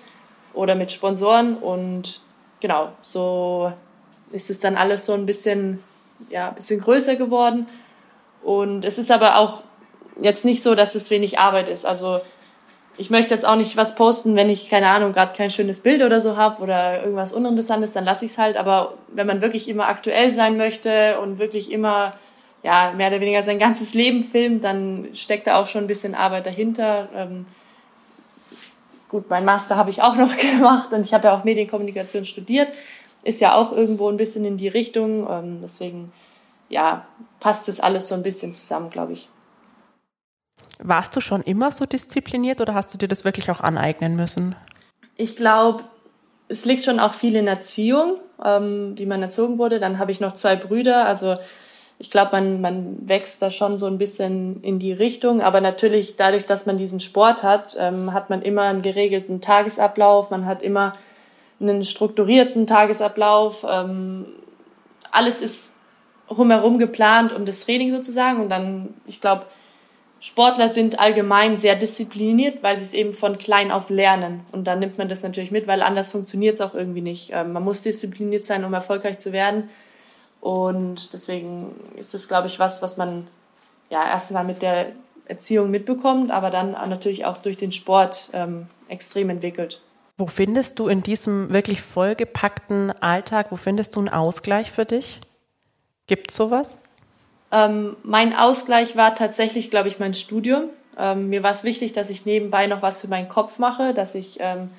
[0.52, 2.20] oder mit Sponsoren und
[2.60, 3.72] genau, so
[4.30, 5.82] ist es dann alles so ein bisschen,
[6.28, 7.66] ja, ein bisschen größer geworden.
[8.42, 9.62] Und es ist aber auch
[10.20, 12.20] jetzt nicht so, dass es wenig Arbeit ist, also
[13.00, 16.02] ich möchte jetzt auch nicht was posten, wenn ich, keine Ahnung, gerade kein schönes Bild
[16.02, 18.58] oder so habe oder irgendwas Uninteressantes, dann lasse ich es halt.
[18.58, 22.12] Aber wenn man wirklich immer aktuell sein möchte und wirklich immer
[22.62, 26.14] ja, mehr oder weniger sein ganzes Leben filmt, dann steckt da auch schon ein bisschen
[26.14, 27.08] Arbeit dahinter.
[27.16, 27.46] Ähm,
[29.08, 32.68] gut, mein Master habe ich auch noch gemacht und ich habe ja auch Medienkommunikation studiert.
[33.22, 35.26] Ist ja auch irgendwo ein bisschen in die Richtung.
[35.30, 36.12] Ähm, deswegen,
[36.68, 37.06] ja,
[37.40, 39.30] passt das alles so ein bisschen zusammen, glaube ich.
[40.82, 44.54] Warst du schon immer so diszipliniert oder hast du dir das wirklich auch aneignen müssen?
[45.16, 45.84] Ich glaube,
[46.48, 49.78] es liegt schon auch viel in Erziehung, ähm, wie man erzogen wurde.
[49.78, 51.36] Dann habe ich noch zwei Brüder, also
[52.00, 55.42] ich glaube, man, man wächst da schon so ein bisschen in die Richtung.
[55.42, 60.30] Aber natürlich, dadurch, dass man diesen Sport hat, ähm, hat man immer einen geregelten Tagesablauf,
[60.30, 60.94] man hat immer
[61.60, 63.66] einen strukturierten Tagesablauf.
[63.70, 64.24] Ähm,
[65.12, 65.76] alles ist
[66.30, 68.40] rumherum geplant um das Training sozusagen.
[68.40, 69.44] Und dann, ich glaube,
[70.20, 74.42] Sportler sind allgemein sehr diszipliniert, weil sie es eben von klein auf lernen.
[74.52, 77.30] Und dann nimmt man das natürlich mit, weil anders funktioniert es auch irgendwie nicht.
[77.32, 79.70] Ähm, man muss diszipliniert sein, um erfolgreich zu werden.
[80.42, 83.26] Und deswegen ist das, glaube ich, was, was man
[83.88, 84.92] ja erst mal mit der
[85.26, 89.80] Erziehung mitbekommt, aber dann natürlich auch durch den Sport ähm, extrem entwickelt.
[90.18, 95.20] Wo findest du in diesem wirklich vollgepackten Alltag, wo findest du einen Ausgleich für dich?
[96.06, 96.76] Gibt es sowas?
[97.52, 100.64] Ähm, mein Ausgleich war tatsächlich, glaube ich, mein Studium.
[100.98, 104.14] Ähm, mir war es wichtig, dass ich nebenbei noch was für meinen Kopf mache, dass
[104.14, 104.70] ich ähm,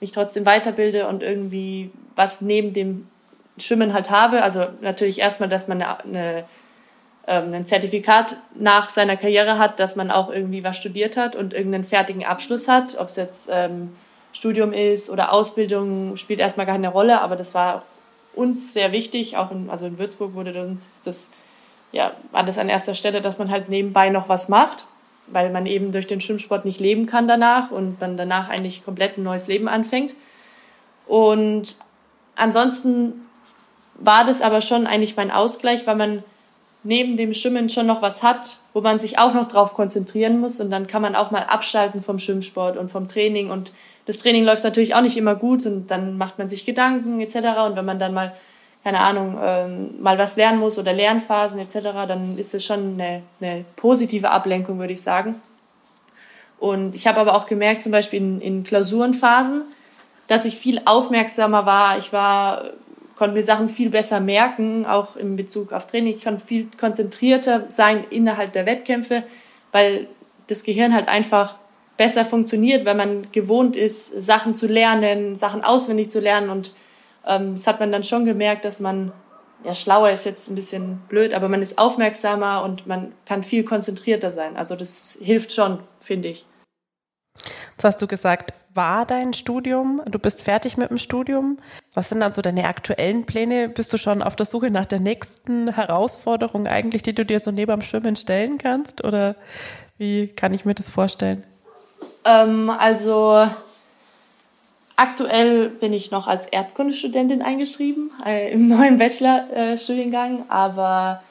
[0.00, 3.08] mich trotzdem weiterbilde und irgendwie was neben dem
[3.58, 4.42] Schwimmen halt habe.
[4.42, 6.44] Also natürlich erstmal, dass man eine, eine,
[7.26, 11.54] ähm, ein Zertifikat nach seiner Karriere hat, dass man auch irgendwie was studiert hat und
[11.54, 12.96] irgendeinen fertigen Abschluss hat.
[12.98, 13.94] Ob es jetzt ähm,
[14.32, 17.82] Studium ist oder Ausbildung, spielt erstmal keine Rolle, aber das war
[18.34, 19.36] uns sehr wichtig.
[19.36, 21.30] Auch in, also in Würzburg wurde uns das,
[21.94, 24.86] ja, war das an erster Stelle, dass man halt nebenbei noch was macht,
[25.28, 29.16] weil man eben durch den Schwimmsport nicht leben kann danach und man danach eigentlich komplett
[29.16, 30.14] ein neues Leben anfängt.
[31.06, 31.76] Und
[32.34, 33.26] ansonsten
[33.94, 36.24] war das aber schon eigentlich mein Ausgleich, weil man
[36.82, 40.60] neben dem Schwimmen schon noch was hat, wo man sich auch noch drauf konzentrieren muss
[40.60, 43.72] und dann kann man auch mal abschalten vom Schwimmsport und vom Training und
[44.06, 47.36] das Training läuft natürlich auch nicht immer gut und dann macht man sich Gedanken etc.
[47.66, 48.34] Und wenn man dann mal,
[48.84, 53.22] keine Ahnung, ähm, mal was lernen muss oder Lernphasen etc., dann ist es schon eine,
[53.40, 55.40] eine positive Ablenkung, würde ich sagen.
[56.58, 59.62] Und ich habe aber auch gemerkt, zum Beispiel in, in Klausurenphasen,
[60.28, 61.98] dass ich viel aufmerksamer war.
[61.98, 62.64] Ich war
[63.16, 66.16] konnte mir Sachen viel besser merken, auch in Bezug auf Training.
[66.16, 69.22] Ich konnte viel konzentrierter sein innerhalb der Wettkämpfe,
[69.72, 70.08] weil
[70.48, 71.56] das Gehirn halt einfach
[71.96, 76.50] besser funktioniert, weil man gewohnt ist, Sachen zu lernen, Sachen auswendig zu lernen.
[76.50, 76.72] Und
[77.26, 79.12] ähm, das hat man dann schon gemerkt, dass man,
[79.64, 83.64] ja, schlauer ist jetzt ein bisschen blöd, aber man ist aufmerksamer und man kann viel
[83.64, 84.56] konzentrierter sein.
[84.56, 86.46] Also das hilft schon, finde ich.
[87.72, 90.02] Jetzt hast du gesagt, war dein Studium?
[90.06, 91.58] Du bist fertig mit dem Studium.
[91.92, 93.68] Was sind dann so deine aktuellen Pläne?
[93.68, 97.50] Bist du schon auf der Suche nach der nächsten Herausforderung eigentlich, die du dir so
[97.50, 99.04] neben dem Schwimmen stellen kannst?
[99.04, 99.36] Oder
[99.96, 101.44] wie kann ich mir das vorstellen?
[102.24, 103.46] Ähm, also
[104.96, 111.22] Aktuell bin ich noch als Erdkundestudentin eingeschrieben äh, im neuen Bachelorstudiengang, äh, aber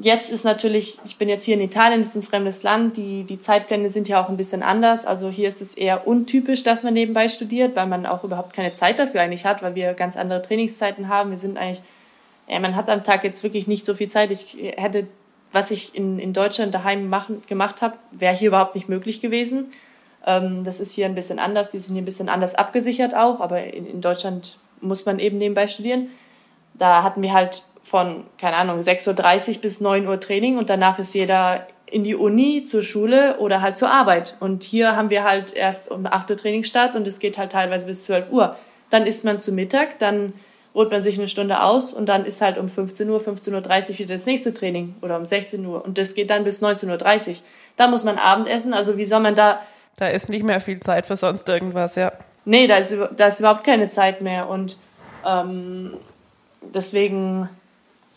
[0.00, 3.24] jetzt ist natürlich, ich bin jetzt hier in Italien, das ist ein fremdes Land, die,
[3.24, 5.04] die Zeitpläne sind ja auch ein bisschen anders.
[5.04, 8.72] Also hier ist es eher untypisch, dass man nebenbei studiert, weil man auch überhaupt keine
[8.72, 11.30] Zeit dafür eigentlich hat, weil wir ganz andere Trainingszeiten haben.
[11.30, 11.82] Wir sind eigentlich,
[12.48, 14.30] ja, man hat am Tag jetzt wirklich nicht so viel Zeit.
[14.30, 15.06] Ich hätte,
[15.52, 19.72] was ich in, in Deutschland daheim machen, gemacht habe, wäre hier überhaupt nicht möglich gewesen.
[20.28, 23.40] Ähm, das ist hier ein bisschen anders, die sind hier ein bisschen anders abgesichert auch,
[23.40, 26.10] aber in, in Deutschland muss man eben nebenbei studieren.
[26.74, 30.98] Da hatten wir halt von, keine Ahnung, 6.30 Uhr bis 9 Uhr Training und danach
[30.98, 34.36] ist jeder in die Uni, zur Schule oder halt zur Arbeit.
[34.40, 37.86] Und hier haben wir halt erst um 8 Uhr Trainingsstart und es geht halt teilweise
[37.86, 38.54] bis 12 Uhr.
[38.90, 40.34] Dann isst man zu Mittag, dann
[40.74, 43.54] ruht man sich eine Stunde aus und dann ist halt um 15 Uhr, 15.30
[43.92, 47.28] Uhr wieder das nächste Training oder um 16 Uhr und das geht dann bis 19.30
[47.28, 47.36] Uhr.
[47.76, 49.60] Da muss man Abendessen, also wie soll man da...
[49.98, 52.12] Da ist nicht mehr viel Zeit für sonst irgendwas, ja.
[52.44, 54.78] Nee, da ist, da ist überhaupt keine Zeit mehr und
[55.26, 55.94] ähm,
[56.62, 57.48] deswegen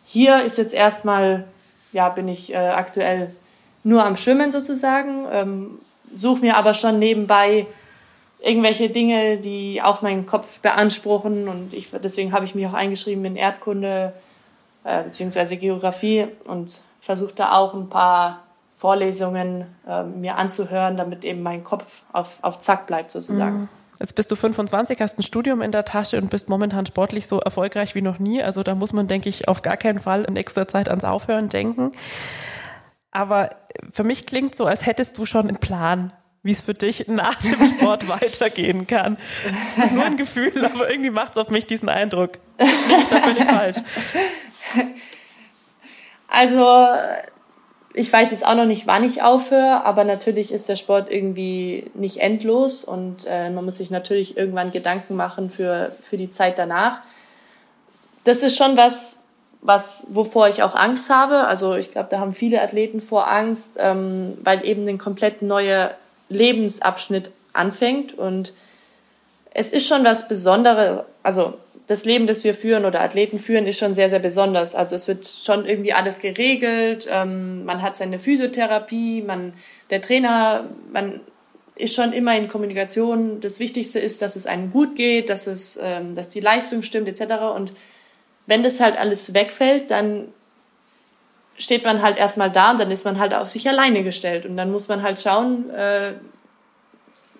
[0.05, 1.45] hier ist jetzt erstmal,
[1.91, 3.35] ja, bin ich äh, aktuell
[3.83, 5.79] nur am Schwimmen sozusagen, ähm,
[6.13, 7.65] suche mir aber schon nebenbei
[8.39, 13.25] irgendwelche Dinge, die auch meinen Kopf beanspruchen und ich, deswegen habe ich mich auch eingeschrieben
[13.25, 14.13] in Erdkunde
[14.83, 15.55] äh, bzw.
[15.57, 18.43] Geografie und versuche da auch ein paar
[18.81, 23.59] Vorlesungen äh, mir anzuhören, damit eben mein Kopf auf, auf Zack bleibt sozusagen.
[23.59, 23.69] Mhm.
[23.99, 27.39] Jetzt bist du 25, hast ein Studium in der Tasche und bist momentan sportlich so
[27.39, 28.41] erfolgreich wie noch nie.
[28.41, 31.47] Also da muss man, denke ich, auf gar keinen Fall in extra Zeit ans Aufhören
[31.47, 31.91] denken.
[33.11, 33.51] Aber
[33.91, 37.39] für mich klingt so, als hättest du schon einen Plan, wie es für dich nach
[37.39, 39.19] dem Sport weitergehen kann.
[39.93, 42.39] Nur ein Gefühl, aber irgendwie macht es auf mich diesen Eindruck.
[42.57, 43.77] Nicht, da völlig falsch.
[46.29, 46.87] Also
[47.93, 51.89] ich weiß jetzt auch noch nicht, wann ich aufhöre, aber natürlich ist der Sport irgendwie
[51.93, 56.57] nicht endlos und äh, man muss sich natürlich irgendwann Gedanken machen für, für die Zeit
[56.57, 57.01] danach.
[58.23, 59.25] Das ist schon was,
[59.61, 61.47] was, wovor ich auch Angst habe.
[61.47, 65.91] Also ich glaube, da haben viele Athleten vor Angst, ähm, weil eben ein komplett neuer
[66.29, 68.53] Lebensabschnitt anfängt und
[69.53, 71.55] es ist schon was Besonderes, also
[71.87, 74.75] das Leben, das wir führen oder Athleten führen, ist schon sehr, sehr besonders.
[74.75, 77.07] Also es wird schon irgendwie alles geregelt.
[77.11, 79.53] Ähm, man hat seine Physiotherapie, man,
[79.89, 81.19] der Trainer, man
[81.75, 83.41] ist schon immer in Kommunikation.
[83.41, 87.07] Das Wichtigste ist, dass es einem gut geht, dass es, ähm, dass die Leistung stimmt
[87.07, 87.55] etc.
[87.55, 87.73] Und
[88.45, 90.27] wenn das halt alles wegfällt, dann
[91.57, 94.45] steht man halt erstmal da und dann ist man halt auf sich alleine gestellt.
[94.45, 96.13] Und dann muss man halt schauen, äh,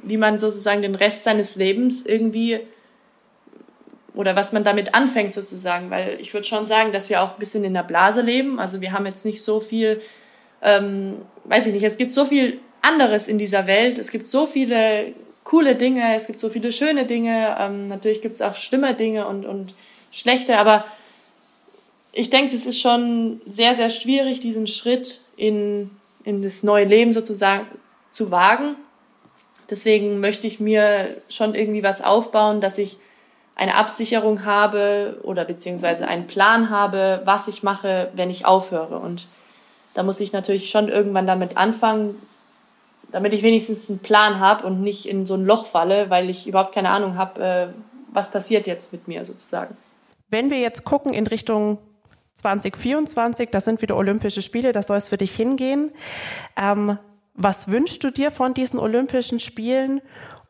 [0.04, 2.60] wie man sozusagen den Rest seines Lebens irgendwie
[4.14, 7.40] oder was man damit anfängt sozusagen, weil ich würde schon sagen, dass wir auch ein
[7.40, 8.60] bisschen in der Blase leben.
[8.60, 10.02] Also wir haben jetzt nicht so viel,
[10.62, 14.46] ähm, weiß ich nicht, es gibt so viel anderes in dieser Welt, es gibt so
[14.46, 18.94] viele coole Dinge, es gibt so viele schöne Dinge, ähm, natürlich gibt es auch schlimme
[18.94, 19.74] Dinge und, und
[20.12, 20.86] schlechte, aber
[22.12, 25.90] ich denke, es ist schon sehr, sehr schwierig, diesen Schritt in,
[26.24, 27.68] in das neue Leben sozusagen
[28.10, 28.76] zu wagen.
[29.70, 32.98] Deswegen möchte ich mir schon irgendwie was aufbauen, dass ich
[33.56, 39.00] eine Absicherung habe oder beziehungsweise einen Plan habe, was ich mache, wenn ich aufhöre.
[39.00, 39.28] Und
[39.94, 42.16] da muss ich natürlich schon irgendwann damit anfangen,
[43.12, 46.48] damit ich wenigstens einen Plan habe und nicht in so ein Loch falle, weil ich
[46.48, 47.68] überhaupt keine Ahnung habe, äh,
[48.12, 49.76] was passiert jetzt mit mir sozusagen.
[50.30, 51.78] Wenn wir jetzt gucken in Richtung
[52.36, 55.92] 2024, da sind wieder Olympische Spiele, da soll es für dich hingehen.
[56.56, 56.98] Ähm,
[57.34, 60.02] was wünschst du dir von diesen Olympischen Spielen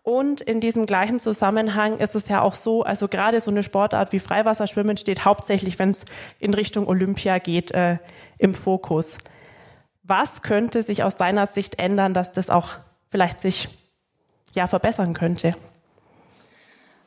[0.03, 4.11] und in diesem gleichen Zusammenhang ist es ja auch so, also gerade so eine Sportart
[4.11, 6.05] wie Freiwasserschwimmen steht hauptsächlich, wenn es
[6.39, 7.97] in Richtung Olympia geht, äh,
[8.39, 9.17] im Fokus.
[10.03, 12.77] Was könnte sich aus deiner Sicht ändern, dass das auch
[13.09, 13.69] vielleicht sich
[14.53, 15.53] ja verbessern könnte?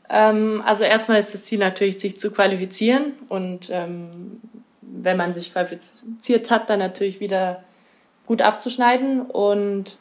[0.08, 4.40] Ähm, also erstmal ist das Ziel natürlich, sich zu qualifizieren und ähm,
[4.80, 7.64] wenn man sich qualifiziert hat, dann natürlich wieder
[8.26, 9.98] gut abzuschneiden und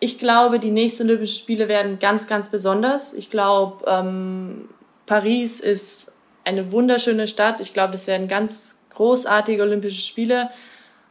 [0.00, 3.12] ich glaube, die nächsten Olympischen Spiele werden ganz, ganz besonders.
[3.12, 4.68] Ich glaube, ähm,
[5.06, 7.60] Paris ist eine wunderschöne Stadt.
[7.60, 10.50] Ich glaube, es werden ganz großartige Olympische Spiele.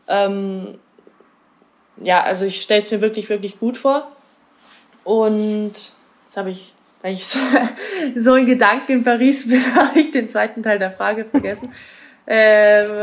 [0.07, 0.79] Ähm,
[1.97, 4.11] ja, also ich stelle es mir wirklich, wirklich gut vor.
[5.03, 6.73] Und jetzt habe ich,
[7.03, 7.39] weil ich so,
[8.15, 11.71] so in Gedanken in Paris bin, habe ich den zweiten Teil der Frage vergessen.
[12.25, 12.99] Ähm,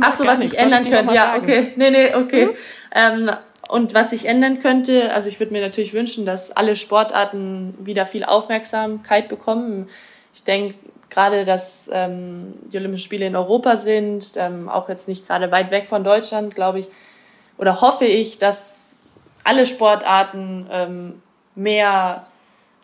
[0.00, 1.14] Ach so, was ich ändern könnte.
[1.14, 1.72] Ja, okay.
[1.76, 2.46] Nee, nee, okay.
[2.46, 2.52] Mhm.
[2.92, 3.30] Ähm,
[3.68, 8.06] und was sich ändern könnte, also ich würde mir natürlich wünschen, dass alle Sportarten wieder
[8.06, 9.88] viel Aufmerksamkeit bekommen.
[10.34, 10.74] Ich denke
[11.10, 15.70] gerade, dass ähm, die Olympischen Spiele in Europa sind, ähm, auch jetzt nicht gerade weit
[15.70, 16.88] weg von Deutschland, glaube ich,
[17.58, 19.02] oder hoffe ich, dass
[19.44, 21.22] alle Sportarten ähm,
[21.54, 22.24] mehr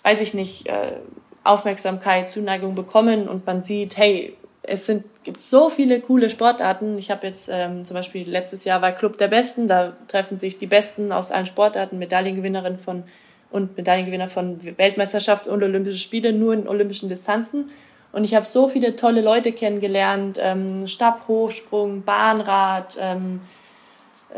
[0.02, 0.98] weiß ich nicht, äh,
[1.44, 6.96] Aufmerksamkeit, Zuneigung bekommen und man sieht, hey, es sind, gibt so viele coole Sportarten.
[6.96, 10.58] Ich habe jetzt ähm, zum Beispiel letztes Jahr war Club der Besten, da treffen sich
[10.58, 13.04] die Besten aus allen Sportarten, Medaillengewinnerin von
[13.50, 17.70] und Medaillengewinner von Weltmeisterschafts- und Olympischen Spiele, nur in olympischen Distanzen.
[18.10, 23.40] Und ich habe so viele tolle Leute kennengelernt, ähm, Stabhochsprung, Bahnrad, ähm,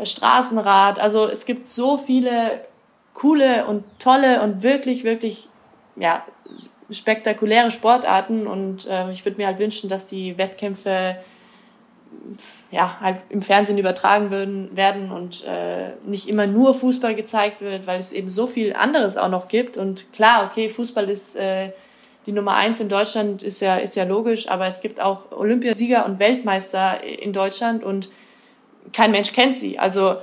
[0.03, 0.99] Straßenrad.
[0.99, 2.59] Also es gibt so viele
[3.13, 5.47] coole und tolle und wirklich, wirklich
[5.95, 6.23] ja,
[6.89, 8.47] spektakuläre Sportarten.
[8.47, 11.17] Und äh, ich würde mir halt wünschen, dass die Wettkämpfe
[12.71, 17.87] ja, halt im Fernsehen übertragen würden, werden und äh, nicht immer nur Fußball gezeigt wird,
[17.87, 19.77] weil es eben so viel anderes auch noch gibt.
[19.77, 21.71] Und klar, okay, Fußball ist äh,
[22.25, 26.05] die Nummer eins in Deutschland, ist ja, ist ja logisch, aber es gibt auch Olympiasieger
[26.05, 28.09] und Weltmeister in Deutschland und
[28.93, 29.77] kein Mensch kennt sie.
[29.77, 30.17] Also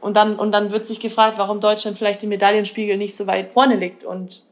[0.00, 3.52] und dann und dann wird sich gefragt, warum Deutschland vielleicht im Medaillenspiegel nicht so weit
[3.52, 4.04] vorne liegt.
[4.04, 4.42] Und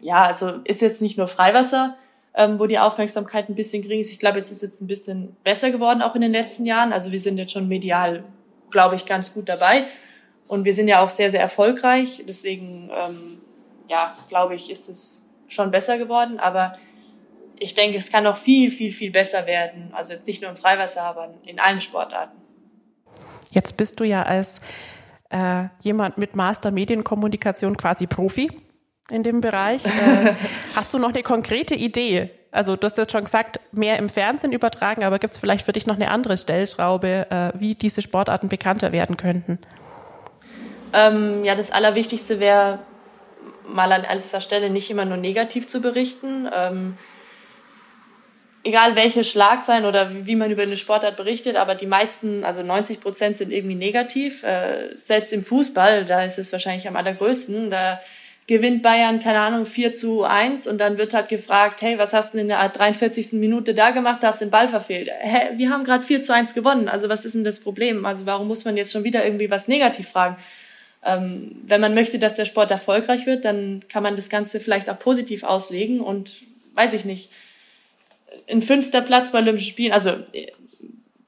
[0.00, 1.96] ja, also ist jetzt nicht nur Freiwasser,
[2.34, 4.12] ähm, wo die Aufmerksamkeit ein bisschen gering ist.
[4.12, 6.92] Ich glaube, jetzt ist es ein bisschen besser geworden, auch in den letzten Jahren.
[6.92, 8.24] Also wir sind jetzt schon medial,
[8.70, 9.84] glaube ich, ganz gut dabei.
[10.46, 12.22] Und wir sind ja auch sehr, sehr erfolgreich.
[12.28, 13.40] Deswegen, ähm,
[13.88, 16.38] ja, glaube ich, ist es schon besser geworden.
[16.38, 16.76] Aber
[17.58, 19.90] ich denke, es kann noch viel, viel, viel besser werden.
[19.92, 22.36] Also jetzt nicht nur im Freiwasser, aber in allen Sportarten.
[23.50, 24.60] Jetzt bist du ja als
[25.30, 28.50] äh, jemand mit Master Medienkommunikation quasi Profi
[29.10, 29.82] in dem Bereich.
[29.94, 30.34] Äh,
[30.74, 32.30] hast du noch eine konkrete Idee?
[32.50, 35.72] Also du hast jetzt schon gesagt, mehr im Fernsehen übertragen, aber gibt es vielleicht für
[35.72, 39.58] dich noch eine andere Stellschraube, äh, wie diese Sportarten bekannter werden könnten?
[40.92, 42.78] Ähm, ja, das Allerwichtigste wäre,
[43.66, 46.48] mal an erster Stelle nicht immer nur negativ zu berichten.
[46.54, 46.96] Ähm,
[48.62, 53.00] egal welche Schlagzeilen oder wie man über eine Sportart berichtet, aber die meisten, also 90
[53.00, 54.42] Prozent sind irgendwie negativ.
[54.44, 57.70] Äh, selbst im Fußball, da ist es wahrscheinlich am allergrößten.
[57.70, 58.00] Da
[58.46, 62.34] gewinnt Bayern, keine Ahnung, 4 zu 1 und dann wird halt gefragt, hey, was hast
[62.34, 63.32] du in der 43.
[63.32, 64.22] Minute da gemacht?
[64.22, 65.10] Da hast den Ball verfehlt.
[65.20, 66.88] Hä, wir haben gerade 4 zu 1 gewonnen.
[66.88, 68.04] Also was ist denn das Problem?
[68.04, 70.36] Also warum muss man jetzt schon wieder irgendwie was negativ fragen?
[71.02, 74.90] Ähm, wenn man möchte, dass der Sport erfolgreich wird, dann kann man das Ganze vielleicht
[74.90, 76.32] auch positiv auslegen und
[76.74, 77.30] weiß ich nicht
[78.50, 79.92] ein fünfter Platz bei Olympischen Spielen.
[79.92, 80.16] Also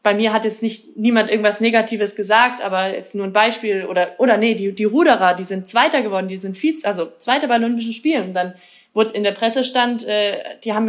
[0.06, 4.10] bei mir hat jetzt nicht niemand irgendwas Negatives gesagt, aber jetzt nur ein Beispiel oder
[4.18, 7.56] oder nee, die die Ruderer, die sind Zweiter geworden, die sind Vize, also Zweiter bei
[7.56, 8.28] Olympischen Spielen.
[8.28, 8.54] Und dann
[8.94, 10.88] wurde in der Presse stand, äh, die haben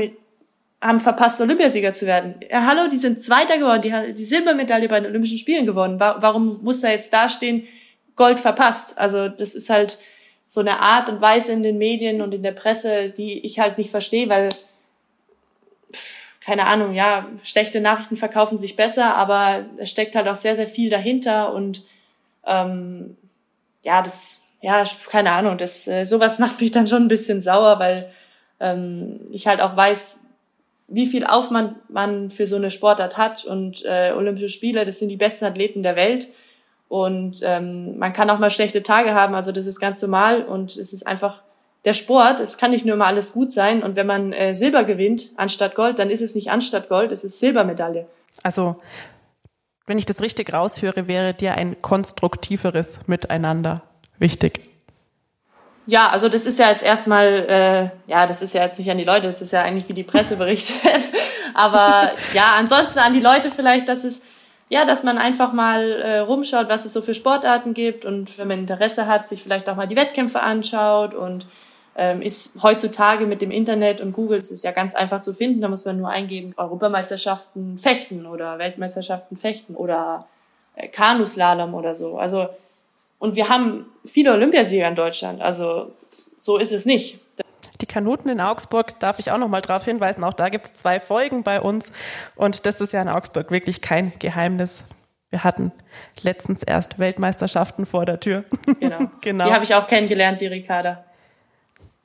[0.82, 2.36] haben verpasst, Olympiasieger zu werden.
[2.48, 6.00] Ja, hallo, die sind Zweiter geworden, die haben die Silbermedaille bei den Olympischen Spielen gewonnen.
[6.00, 7.68] Warum muss da jetzt dastehen,
[8.16, 9.00] Gold verpasst?
[9.00, 9.98] Also das ist halt
[10.46, 13.80] so eine Art und Weise in den Medien und in der Presse, die ich halt
[13.80, 14.50] nicht verstehe, weil
[16.48, 20.66] keine Ahnung, ja, schlechte Nachrichten verkaufen sich besser, aber es steckt halt auch sehr, sehr
[20.66, 21.84] viel dahinter und
[22.46, 23.18] ähm,
[23.84, 27.80] ja, das, ja, keine Ahnung, das, äh, sowas macht mich dann schon ein bisschen sauer,
[27.80, 28.10] weil
[28.62, 30.24] ähm, ich halt auch weiß,
[30.88, 35.10] wie viel Aufwand man für so eine Sportart hat und äh, Olympische Spiele, das sind
[35.10, 36.30] die besten Athleten der Welt
[36.88, 40.78] und ähm, man kann auch mal schlechte Tage haben, also das ist ganz normal und
[40.78, 41.42] es ist einfach
[41.88, 43.82] der Sport, es kann nicht nur immer alles gut sein.
[43.82, 47.24] Und wenn man äh, Silber gewinnt anstatt Gold, dann ist es nicht anstatt Gold, es
[47.24, 48.08] ist Silbermedaille.
[48.44, 48.82] Also,
[49.86, 53.84] wenn ich das richtig raushöre, wäre dir ein konstruktiveres Miteinander
[54.20, 54.60] wichtig.
[55.86, 57.26] Ja, also das ist ja jetzt erstmal,
[58.06, 59.94] äh, ja, das ist ja jetzt nicht an die Leute, das ist ja eigentlich wie
[59.94, 60.76] die Presse berichtet.
[61.54, 64.22] Aber ja, ansonsten an die Leute vielleicht, dass es,
[64.68, 68.50] ja, dass man einfach mal äh, rumschaut, was es so für Sportarten gibt und wenn
[68.50, 71.46] man Interesse hat, sich vielleicht auch mal die Wettkämpfe anschaut und
[71.98, 75.62] ähm, ist heutzutage mit dem Internet und Google es ist ja ganz einfach zu finden.
[75.62, 80.28] Da muss man nur eingeben, Europameisterschaften fechten oder Weltmeisterschaften fechten oder
[80.76, 82.20] äh, Kanuslalom oder so.
[82.20, 82.50] Also,
[83.18, 85.42] und wir haben viele Olympiasieger in Deutschland.
[85.42, 85.92] Also,
[86.38, 87.20] so ist es nicht.
[87.82, 90.24] Die Kanuten in Augsburg darf ich auch noch mal darauf hinweisen.
[90.24, 91.92] Auch da gibt es zwei Folgen bei uns.
[92.36, 94.84] Und das ist ja in Augsburg wirklich kein Geheimnis.
[95.32, 95.72] Wir hatten
[96.22, 98.46] letztens erst Weltmeisterschaften vor der Tür.
[98.80, 99.12] Genau.
[99.22, 99.46] genau.
[99.46, 101.04] Die habe ich auch kennengelernt, die Ricarda.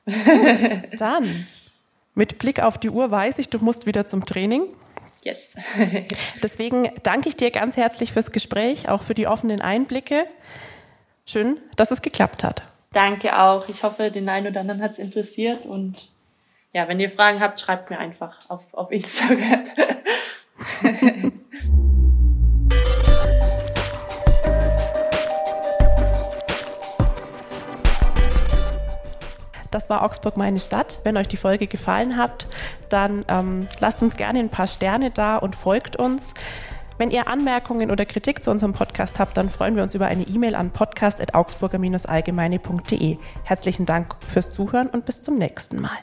[0.99, 1.47] Dann,
[2.15, 4.65] mit Blick auf die Uhr weiß ich, du musst wieder zum Training.
[5.25, 5.57] Yes.
[6.43, 10.27] Deswegen danke ich dir ganz herzlich fürs Gespräch, auch für die offenen Einblicke.
[11.25, 12.63] Schön, dass es geklappt hat.
[12.93, 13.69] Danke auch.
[13.69, 15.65] Ich hoffe, den einen oder anderen hat es interessiert.
[15.65, 16.11] Und
[16.73, 19.65] ja, wenn ihr Fragen habt, schreibt mir einfach auf, auf Instagram.
[29.73, 31.01] Das war Augsburg meine Stadt.
[31.03, 32.47] Wenn euch die Folge gefallen hat,
[32.89, 36.33] dann ähm, lasst uns gerne ein paar Sterne da und folgt uns.
[36.99, 40.23] Wenn ihr Anmerkungen oder Kritik zu unserem Podcast habt, dann freuen wir uns über eine
[40.23, 43.19] E-Mail an podcast.augsburger-allgemeine.de.
[43.43, 45.99] Herzlichen Dank fürs Zuhören und bis zum nächsten Mal.